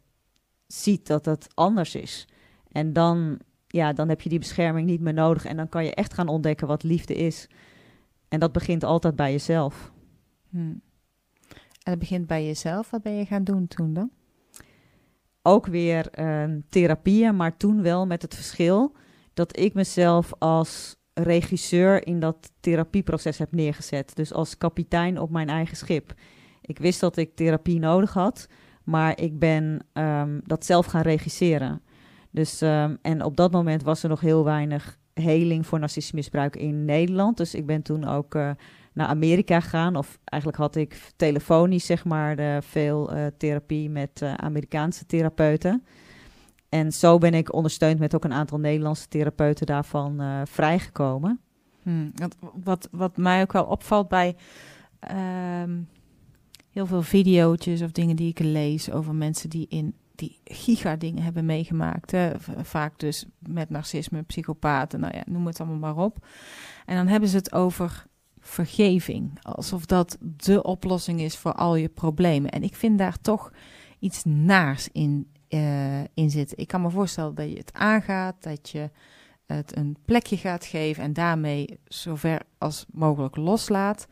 ziet 0.67 1.07
dat 1.07 1.25
het 1.25 1.47
anders 1.53 1.95
is. 1.95 2.27
En 2.71 2.93
dan, 2.93 3.39
ja, 3.67 3.93
dan 3.93 4.09
heb 4.09 4.21
je 4.21 4.29
die 4.29 4.39
bescherming 4.39 4.87
niet 4.87 5.01
meer 5.01 5.13
nodig. 5.13 5.45
En 5.45 5.57
dan 5.57 5.69
kan 5.69 5.83
je 5.83 5.95
echt 5.95 6.13
gaan 6.13 6.27
ontdekken 6.27 6.67
wat 6.67 6.83
liefde 6.83 7.13
is. 7.13 7.47
En 8.27 8.39
dat 8.39 8.51
begint 8.51 8.83
altijd 8.83 9.15
bij 9.15 9.31
jezelf. 9.31 9.91
Hm. 10.49 10.57
En 11.83 11.91
het 11.91 11.99
begint 11.99 12.27
bij 12.27 12.45
jezelf. 12.45 12.89
Wat 12.89 13.01
ben 13.01 13.13
je 13.13 13.25
gaan 13.25 13.43
doen 13.43 13.67
toen 13.67 13.93
dan? 13.93 14.11
ook 15.47 15.65
weer 15.65 16.09
ehm, 16.09 16.59
therapieën, 16.69 17.35
maar 17.35 17.57
toen 17.57 17.81
wel 17.81 18.05
met 18.05 18.21
het 18.21 18.35
verschil 18.35 18.95
dat 19.33 19.59
ik 19.59 19.73
mezelf 19.73 20.33
als 20.39 20.94
regisseur 21.15 22.07
in 22.07 22.19
dat 22.19 22.51
therapieproces 22.59 23.37
heb 23.37 23.51
neergezet. 23.51 24.15
Dus 24.15 24.33
als 24.33 24.57
kapitein 24.57 25.19
op 25.19 25.29
mijn 25.29 25.49
eigen 25.49 25.77
schip. 25.77 26.13
Ik 26.61 26.77
wist 26.77 26.99
dat 26.99 27.17
ik 27.17 27.35
therapie 27.35 27.79
nodig 27.79 28.13
had, 28.13 28.47
maar 28.83 29.21
ik 29.21 29.39
ben 29.39 29.85
ehm, 29.93 30.39
dat 30.43 30.65
zelf 30.65 30.85
gaan 30.85 31.01
regisseren. 31.01 31.81
Dus, 32.31 32.61
ehm, 32.61 32.95
en 33.01 33.23
op 33.23 33.37
dat 33.37 33.51
moment 33.51 33.83
was 33.83 34.03
er 34.03 34.09
nog 34.09 34.19
heel 34.19 34.43
weinig 34.43 34.97
heling 35.13 35.65
voor 35.65 35.79
narcistisch 35.79 36.13
misbruik 36.13 36.55
in 36.55 36.85
Nederland. 36.85 37.37
Dus 37.37 37.55
ik 37.55 37.65
ben 37.65 37.81
toen 37.81 38.05
ook 38.05 38.35
eh, 38.35 38.49
naar 38.93 39.07
Amerika 39.07 39.59
gegaan. 39.59 39.95
Of 39.95 40.19
eigenlijk 40.23 40.61
had 40.61 40.75
ik 40.75 41.11
telefonisch, 41.15 41.85
zeg 41.85 42.05
maar, 42.05 42.63
veel 42.63 43.11
eh, 43.11 43.25
therapie 43.37 43.89
met 43.89 44.21
eh, 44.21 44.33
Amerikaanse 44.33 45.05
therapeuten. 45.05 45.83
En 46.69 46.91
zo 46.91 47.17
ben 47.17 47.33
ik 47.33 47.53
ondersteund 47.53 47.99
met 47.99 48.15
ook 48.15 48.23
een 48.23 48.33
aantal 48.33 48.59
Nederlandse 48.59 49.07
therapeuten 49.07 49.65
daarvan 49.65 50.21
eh, 50.21 50.41
vrijgekomen. 50.45 51.39
Hm, 51.83 52.09
want 52.13 52.35
wat, 52.63 52.87
wat 52.91 53.17
mij 53.17 53.41
ook 53.41 53.51
wel 53.51 53.65
opvalt 53.65 54.07
bij 54.07 54.35
ehm, 54.99 55.79
heel 56.71 56.85
veel 56.85 57.01
video's 57.01 57.81
of 57.81 57.91
dingen 57.91 58.15
die 58.15 58.29
ik 58.29 58.39
lees 58.39 58.91
over 58.91 59.15
mensen 59.15 59.49
die 59.49 59.65
in 59.69 59.95
die 60.15 60.39
giga 60.43 60.95
dingen 60.95 61.23
hebben 61.23 61.45
meegemaakt. 61.45 62.11
Hè? 62.11 62.31
Vaak 62.61 62.99
dus 62.99 63.25
met 63.39 63.69
narcisme, 63.69 64.21
psychopaten, 64.21 64.99
nou 64.99 65.15
ja, 65.15 65.23
noem 65.25 65.45
het 65.45 65.59
allemaal 65.59 65.93
maar 65.93 66.03
op. 66.05 66.27
En 66.85 66.95
dan 66.95 67.07
hebben 67.07 67.29
ze 67.29 67.35
het 67.35 67.53
over 67.53 68.05
vergeving. 68.39 69.39
Alsof 69.41 69.85
dat 69.85 70.17
de 70.19 70.63
oplossing 70.63 71.21
is 71.21 71.37
voor 71.37 71.53
al 71.53 71.75
je 71.75 71.89
problemen. 71.89 72.51
En 72.51 72.63
ik 72.63 72.75
vind 72.75 72.97
daar 72.97 73.21
toch 73.21 73.51
iets 73.99 74.23
naars 74.23 74.89
in, 74.91 75.31
eh, 75.47 76.01
in 76.01 76.29
zitten. 76.29 76.57
Ik 76.57 76.67
kan 76.67 76.81
me 76.81 76.89
voorstellen 76.89 77.35
dat 77.35 77.49
je 77.49 77.57
het 77.57 77.73
aangaat, 77.73 78.35
dat 78.39 78.69
je 78.69 78.89
het 79.45 79.77
een 79.77 79.97
plekje 80.05 80.37
gaat 80.37 80.65
geven 80.65 81.03
en 81.03 81.13
daarmee 81.13 81.79
zover 81.83 82.41
als 82.57 82.85
mogelijk 82.91 83.35
loslaat. 83.35 84.07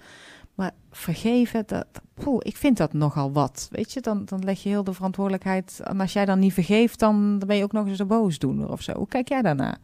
Maar 0.56 0.72
vergeven, 0.91 1.63
dat, 1.65 1.86
poeh, 2.13 2.39
ik 2.39 2.58
vind 2.58 2.78
dat 2.78 2.93
nogal 2.93 3.32
wat. 3.32 3.67
Weet 3.72 3.93
je, 3.93 4.02
dan, 4.02 4.26
dan 4.26 4.43
leg 4.43 4.63
je 4.63 4.69
heel 4.69 4.84
de 4.84 4.93
verantwoordelijkheid. 4.93 5.80
En 5.84 6.00
als 6.00 6.13
jij 6.13 6.26
dan 6.26 6.39
niet 6.39 6.54
vergeeft, 6.54 7.00
dan 7.00 7.39
ben 7.48 7.56
je 7.56 7.63
ook 7.63 7.72
nog 7.72 7.88
eens 7.88 8.00
een 8.00 8.08
boosdoener 8.08 8.72
of 8.72 8.82
zo. 8.82 8.93
Hoe 8.93 9.08
kijk 9.08 9.28
jij 9.28 9.41
daarna? 9.41 9.78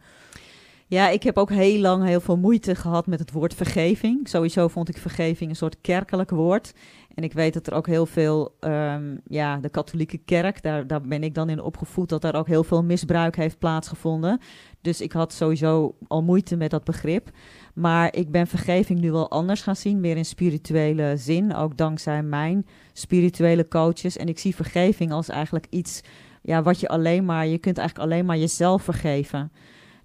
Ja, 0.86 1.08
ik 1.08 1.22
heb 1.22 1.38
ook 1.38 1.50
heel 1.50 1.80
lang 1.80 2.04
heel 2.04 2.20
veel 2.20 2.36
moeite 2.36 2.74
gehad 2.74 3.06
met 3.06 3.18
het 3.18 3.32
woord 3.32 3.54
vergeving. 3.54 4.28
Sowieso 4.28 4.68
vond 4.68 4.88
ik 4.88 4.96
vergeving 4.96 5.50
een 5.50 5.56
soort 5.56 5.80
kerkelijk 5.80 6.30
woord. 6.30 6.72
En 7.20 7.26
ik 7.26 7.32
weet 7.32 7.54
dat 7.54 7.66
er 7.66 7.74
ook 7.74 7.86
heel 7.86 8.06
veel, 8.06 8.56
ehm, 8.60 9.16
ja, 9.26 9.56
de 9.56 9.68
katholieke 9.68 10.18
kerk, 10.18 10.62
daar, 10.62 10.86
daar 10.86 11.00
ben 11.00 11.22
ik 11.22 11.34
dan 11.34 11.48
in 11.48 11.62
opgevoed, 11.62 12.08
dat 12.08 12.22
daar 12.22 12.34
ook 12.34 12.46
heel 12.46 12.64
veel 12.64 12.84
misbruik 12.84 13.36
heeft 13.36 13.58
plaatsgevonden. 13.58 14.40
Dus 14.80 15.00
ik 15.00 15.12
had 15.12 15.32
sowieso 15.32 15.96
al 16.08 16.22
moeite 16.22 16.56
met 16.56 16.70
dat 16.70 16.84
begrip. 16.84 17.30
Maar 17.74 18.16
ik 18.16 18.30
ben 18.30 18.46
vergeving 18.46 19.00
nu 19.00 19.12
wel 19.12 19.30
anders 19.30 19.62
gaan 19.62 19.76
zien, 19.76 20.00
meer 20.00 20.16
in 20.16 20.24
spirituele 20.24 21.16
zin, 21.16 21.54
ook 21.54 21.76
dankzij 21.76 22.22
mijn 22.22 22.66
spirituele 22.92 23.68
coaches. 23.68 24.16
En 24.16 24.28
ik 24.28 24.38
zie 24.38 24.54
vergeving 24.54 25.12
als 25.12 25.28
eigenlijk 25.28 25.66
iets, 25.70 26.00
ja, 26.42 26.62
wat 26.62 26.80
je 26.80 26.88
alleen 26.88 27.24
maar, 27.24 27.46
je 27.46 27.58
kunt 27.58 27.78
eigenlijk 27.78 28.10
alleen 28.10 28.26
maar 28.26 28.38
jezelf 28.38 28.82
vergeven. 28.82 29.52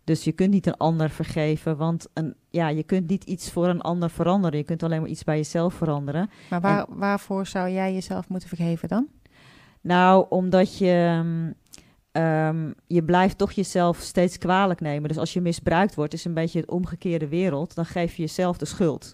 Dus 0.06 0.24
je 0.24 0.32
kunt 0.32 0.52
niet 0.52 0.68
een 0.68 0.78
ander 0.78 1.10
vergeven, 1.10 1.78
want 1.78 2.08
een, 2.14 2.36
ja, 2.50 2.68
je 2.68 2.84
kunt 2.84 3.10
niet 3.10 3.24
iets 3.24 3.52
voor 3.52 3.68
een 3.68 3.82
ander 3.82 4.10
veranderen. 4.10 4.58
Je 4.58 4.66
kunt 4.66 4.84
alleen 4.84 5.02
maar 5.02 5.10
iets 5.10 5.24
bij 5.24 5.36
jezelf 5.38 5.74
veranderen. 5.74 6.30
Maar 6.50 6.62
waar, 6.62 6.86
waarvoor 6.90 7.46
zou 7.46 7.70
jij 7.70 7.94
jezelf 7.94 8.30
moeten 8.30 8.50
vergeven 8.50 8.88
dan? 8.90 9.08
Nou, 9.82 10.26
omdat 10.30 10.78
je, 10.78 11.22
um, 12.12 12.74
je 12.88 13.04
blijft 13.04 13.38
toch 13.38 13.52
jezelf 13.52 13.98
steeds 13.98 14.38
kwalijk 14.38 14.80
nemen. 14.80 15.08
Dus 15.08 15.18
als 15.18 15.34
je 15.34 15.42
misbruikt 15.42 15.96
wordt, 15.96 16.14
is 16.14 16.26
een 16.26 16.34
beetje 16.34 16.60
het 16.60 16.70
omgekeerde 16.70 17.28
wereld. 17.28 17.76
Dan 17.76 17.86
geef 17.86 18.16
je 18.16 18.22
jezelf 18.22 18.58
de 18.58 18.66
schuld. 18.66 19.12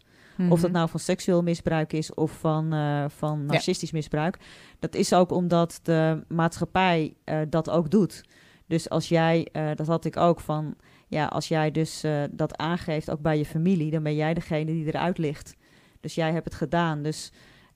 Of 0.49 0.59
dat 0.59 0.69
Mhm. 0.69 0.71
nou 0.71 0.89
van 0.89 0.99
seksueel 0.99 1.41
misbruik 1.43 1.93
is 1.93 2.13
of 2.13 2.31
van, 2.31 2.73
eh, 2.73 3.05
van 3.07 3.45
narcistisch 3.45 3.91
misbruik. 3.91 4.37
Dat 4.79 4.95
is 4.95 5.13
ook 5.13 5.31
omdat 5.31 5.79
de 5.83 6.23
maatschappij 6.27 7.13
eh, 7.23 7.39
dat 7.49 7.69
ook 7.69 7.89
doet. 7.91 8.23
Dus 8.71 8.89
als 8.89 9.09
jij, 9.09 9.47
eh, 9.51 9.69
dat 9.75 9.87
had 9.87 10.05
ik 10.05 10.17
ook 10.17 10.39
van, 10.39 10.75
ja, 11.07 11.25
als 11.25 11.47
jij 11.47 11.71
dus 11.71 12.03
eh, 12.03 12.23
dat 12.31 12.57
aangeeft 12.57 13.11
ook 13.11 13.21
bij 13.21 13.37
je 13.37 13.45
familie, 13.45 13.91
dan 13.91 14.03
ben 14.03 14.15
jij 14.15 14.33
degene 14.33 14.65
die 14.65 14.85
eruit 14.85 15.17
ligt. 15.17 15.55
Dus 15.99 16.15
jij 16.15 16.31
hebt 16.31 16.45
het 16.45 16.53
gedaan. 16.53 17.01
Dus 17.01 17.31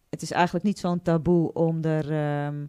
het 0.09 0.21
is 0.21 0.31
eigenlijk 0.31 0.65
niet 0.65 0.79
zo'n 0.79 1.01
taboe 1.01 1.53
om, 1.53 1.83
er, 1.83 2.11
ehm, 2.11 2.65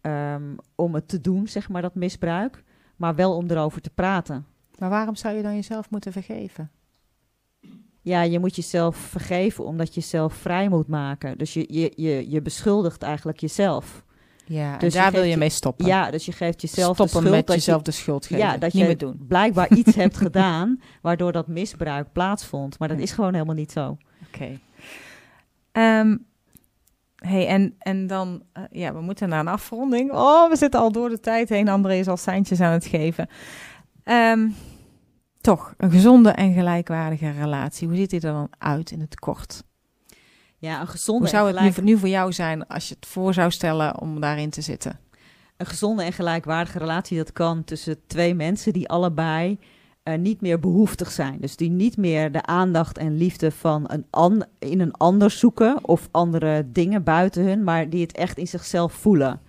ehm, 0.00 0.56
om 0.74 0.94
het 0.94 1.08
te 1.08 1.20
doen, 1.20 1.48
zeg 1.48 1.68
maar, 1.68 1.82
dat 1.82 1.94
misbruik. 1.94 2.62
Maar 2.96 3.14
wel 3.14 3.36
om 3.36 3.50
erover 3.50 3.80
te 3.80 3.90
praten. 3.90 4.46
Maar 4.78 4.90
waarom 4.90 5.16
zou 5.16 5.36
je 5.36 5.42
dan 5.42 5.54
jezelf 5.54 5.90
moeten 5.90 6.12
vergeven? 6.12 6.70
Ja, 8.00 8.22
je 8.22 8.38
moet 8.38 8.56
jezelf 8.56 8.96
vergeven 8.96 9.64
omdat 9.64 9.94
je 9.94 10.00
jezelf 10.00 10.34
vrij 10.34 10.68
moet 10.68 10.88
maken. 10.88 11.38
Dus 11.38 11.54
je, 11.54 11.66
je, 11.68 11.92
je, 11.96 12.30
je 12.30 12.42
beschuldigt 12.42 13.02
eigenlijk 13.02 13.40
jezelf. 13.40 14.05
Ja, 14.48 14.76
Dus 14.76 14.94
daar 14.94 15.12
wil 15.12 15.22
je 15.22 15.28
je- 15.30 15.36
mee 15.36 15.48
stoppen. 15.48 15.86
Ja, 15.86 16.10
dus 16.10 16.24
je 16.26 16.32
geeft 16.32 16.60
jezelf 16.60 16.88
de 16.88 16.94
stoppen 16.94 17.08
schuld 17.18 17.34
met 17.36 17.46
dat 17.46 17.56
jezelf 17.56 17.78
je, 17.78 17.84
de 17.84 17.90
schuld 17.90 18.26
geven. 18.26 18.44
ja, 18.44 18.52
dat 18.52 18.72
niet 18.72 18.82
je 18.82 18.84
meer 18.88 18.98
doen. 18.98 19.24
blijkbaar 19.28 19.70
iets 19.72 19.94
hebt 20.04 20.16
gedaan 20.16 20.80
waardoor 21.02 21.32
dat 21.32 21.46
misbruik 21.46 22.12
plaatsvond. 22.12 22.78
Maar 22.78 22.88
dat 22.88 22.98
is 22.98 23.12
gewoon 23.12 23.32
helemaal 23.32 23.54
niet 23.54 23.72
zo. 23.72 23.96
Oké. 24.26 24.58
Ehm, 25.72 26.16
hey, 27.16 27.46
en, 27.46 27.74
en 27.78 28.06
dan, 28.06 28.42
eh, 28.52 28.62
ja, 28.70 28.92
we 28.94 29.00
moeten 29.00 29.28
naar 29.28 29.40
een 29.40 29.48
afronding. 29.48 30.12
Oh, 30.12 30.48
we 30.50 30.56
zitten 30.56 30.80
al 30.80 30.92
door 30.92 31.08
de 31.08 31.20
tijd 31.20 31.48
heen. 31.48 31.68
André 31.68 31.94
is 31.94 32.08
al 32.08 32.16
seintjes 32.16 32.60
aan 32.60 32.72
het 32.72 32.86
geven. 32.86 33.28
Ehm, 34.04 34.48
toch, 35.40 35.74
een 35.76 35.90
gezonde 35.90 36.30
en 36.30 36.52
gelijkwaardige 36.52 37.30
relatie. 37.30 37.88
Hoe 37.88 37.96
ziet 37.96 38.10
die 38.10 38.20
er 38.20 38.32
dan 38.32 38.50
uit 38.58 38.90
in 38.90 39.00
het 39.00 39.18
kort? 39.18 39.62
Ja, 40.58 40.80
een 40.80 40.88
gezonde, 40.88 41.20
Hoe 41.20 41.30
zou 41.30 41.42
het 41.46 41.52
nu, 41.54 41.58
gelijk- 41.58 41.74
voor- 41.74 41.84
nu 41.84 41.98
voor 41.98 42.08
jou 42.08 42.32
zijn 42.32 42.66
als 42.66 42.88
je 42.88 42.94
het 42.94 43.06
voor 43.06 43.34
zou 43.34 43.50
stellen 43.50 44.00
om 44.00 44.20
daarin 44.20 44.50
te 44.50 44.60
zitten? 44.60 44.98
een 45.56 45.66
gezonde 45.66 46.02
en 46.02 46.12
gelijkwaardige 46.12 46.78
relatie, 46.78 47.16
dat 47.16 47.32
kan 47.32 47.64
tussen 47.64 47.96
twee 48.06 48.34
mensen 48.34 48.72
die 48.72 48.88
allebei 48.88 49.58
eh, 50.02 50.18
niet 50.18 50.40
meer 50.40 50.60
behoeftig 50.60 51.10
zijn. 51.10 51.40
Dus 51.40 51.56
die 51.56 51.70
niet 51.70 51.96
meer 51.96 52.32
de 52.32 52.42
aandacht 52.42 52.98
en 52.98 53.16
liefde 53.16 53.50
van 53.50 53.84
een 54.10 54.44
in 54.58 54.80
een 54.80 54.92
ander 54.92 55.30
zoeken 55.30 55.78
of 55.84 56.08
andere 56.10 56.66
dingen 56.72 57.02
buiten 57.02 57.44
hun, 57.44 57.64
maar 57.64 57.90
die 57.90 58.00
het 58.02 58.12
echt 58.16 58.38
in 58.38 58.46
zichzelf 58.46 58.92
voelen. 58.92 59.40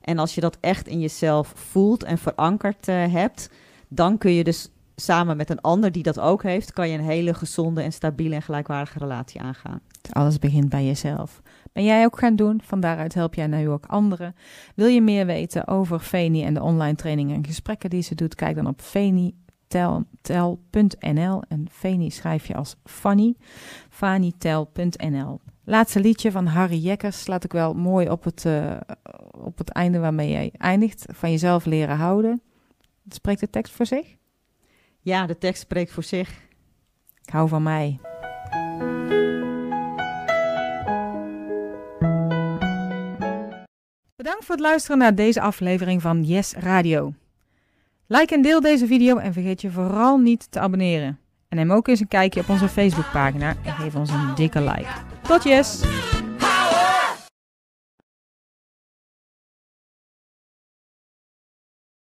En 0.00 0.18
als 0.18 0.34
je 0.34 0.40
dat 0.40 0.56
echt 0.60 0.86
in 0.88 1.00
jezelf 1.00 1.52
voelt 1.56 2.02
en 2.04 2.18
verankerd 2.18 2.88
eh, 2.88 3.12
hebt, 3.12 3.50
dan 3.88 4.18
kun 4.18 4.32
je 4.32 4.44
dus 4.44 4.68
samen 4.96 5.36
met 5.36 5.50
een 5.50 5.60
ander 5.60 5.92
die 5.92 6.02
dat 6.02 6.20
ook 6.20 6.42
heeft, 6.42 6.72
kan 6.72 6.88
je 6.88 6.98
een 6.98 7.04
hele 7.04 7.34
gezonde 7.34 7.82
en 7.82 7.92
stabiele 7.92 8.34
en 8.34 8.42
gelijkwaardige 8.42 8.98
relatie 8.98 9.40
aangaan. 9.40 9.80
Alles 10.10 10.38
begint 10.38 10.68
bij 10.68 10.84
jezelf. 10.84 11.42
Ben 11.72 11.84
jij 11.84 12.04
ook 12.04 12.18
gaan 12.18 12.36
doen? 12.36 12.60
Van 12.64 12.80
daaruit 12.80 13.14
help 13.14 13.34
jij 13.34 13.46
nu 13.46 13.68
ook 13.68 13.86
anderen. 13.86 14.34
Wil 14.74 14.86
je 14.86 15.00
meer 15.00 15.26
weten 15.26 15.68
over 15.68 15.98
Feni 15.98 16.44
en 16.44 16.54
de 16.54 16.62
online 16.62 16.94
trainingen 16.94 17.36
en 17.36 17.46
gesprekken 17.46 17.90
die 17.90 18.02
ze 18.02 18.14
doet? 18.14 18.34
Kijk 18.34 18.56
dan 18.56 18.66
op 18.66 18.80
fenitel.nl 18.80 19.42
en 21.48 21.66
Feni 21.70 22.10
schrijf 22.10 22.46
je 22.46 22.54
als 22.54 22.76
Fanny. 22.84 23.34
fanitel.nl 23.90 25.40
Laatste 25.64 26.00
liedje 26.00 26.30
van 26.30 26.46
Harry 26.46 26.78
Jekkers 26.78 27.22
slaat 27.22 27.44
ik 27.44 27.52
wel 27.52 27.74
mooi 27.74 28.10
op 28.10 28.24
het, 28.24 28.44
eh, 28.44 28.76
op 29.30 29.58
het 29.58 29.70
einde 29.70 29.98
waarmee 29.98 30.30
jij 30.30 30.52
eindigt. 30.56 31.04
Van 31.08 31.30
jezelf 31.30 31.64
leren 31.64 31.96
houden. 31.96 32.42
Spreekt 33.08 33.40
de 33.40 33.50
tekst 33.50 33.72
voor 33.72 33.86
zich? 33.86 34.16
Ja, 35.00 35.26
de 35.26 35.38
tekst 35.38 35.62
spreekt 35.62 35.92
voor 35.92 36.02
zich. 36.02 36.28
Ik 37.24 37.32
hou 37.32 37.48
van 37.48 37.62
mij. 37.62 38.11
Bedankt 44.22 44.44
voor 44.44 44.54
het 44.54 44.64
luisteren 44.64 44.98
naar 44.98 45.14
deze 45.14 45.40
aflevering 45.40 46.02
van 46.02 46.22
Yes 46.22 46.54
Radio. 46.54 47.14
Like 48.06 48.34
en 48.34 48.42
deel 48.42 48.60
deze 48.60 48.86
video 48.86 49.16
en 49.16 49.32
vergeet 49.32 49.60
je 49.60 49.70
vooral 49.70 50.18
niet 50.18 50.46
te 50.50 50.60
abonneren. 50.60 51.18
En 51.48 51.56
neem 51.56 51.72
ook 51.72 51.88
eens 51.88 52.00
een 52.00 52.08
kijkje 52.08 52.40
op 52.40 52.48
onze 52.48 52.68
Facebookpagina 52.68 53.54
en 53.64 53.72
geef 53.72 53.94
ons 53.94 54.10
een 54.10 54.34
dikke 54.34 54.60
like. 54.60 54.90
Tot 55.22 55.42
yes! 55.42 55.80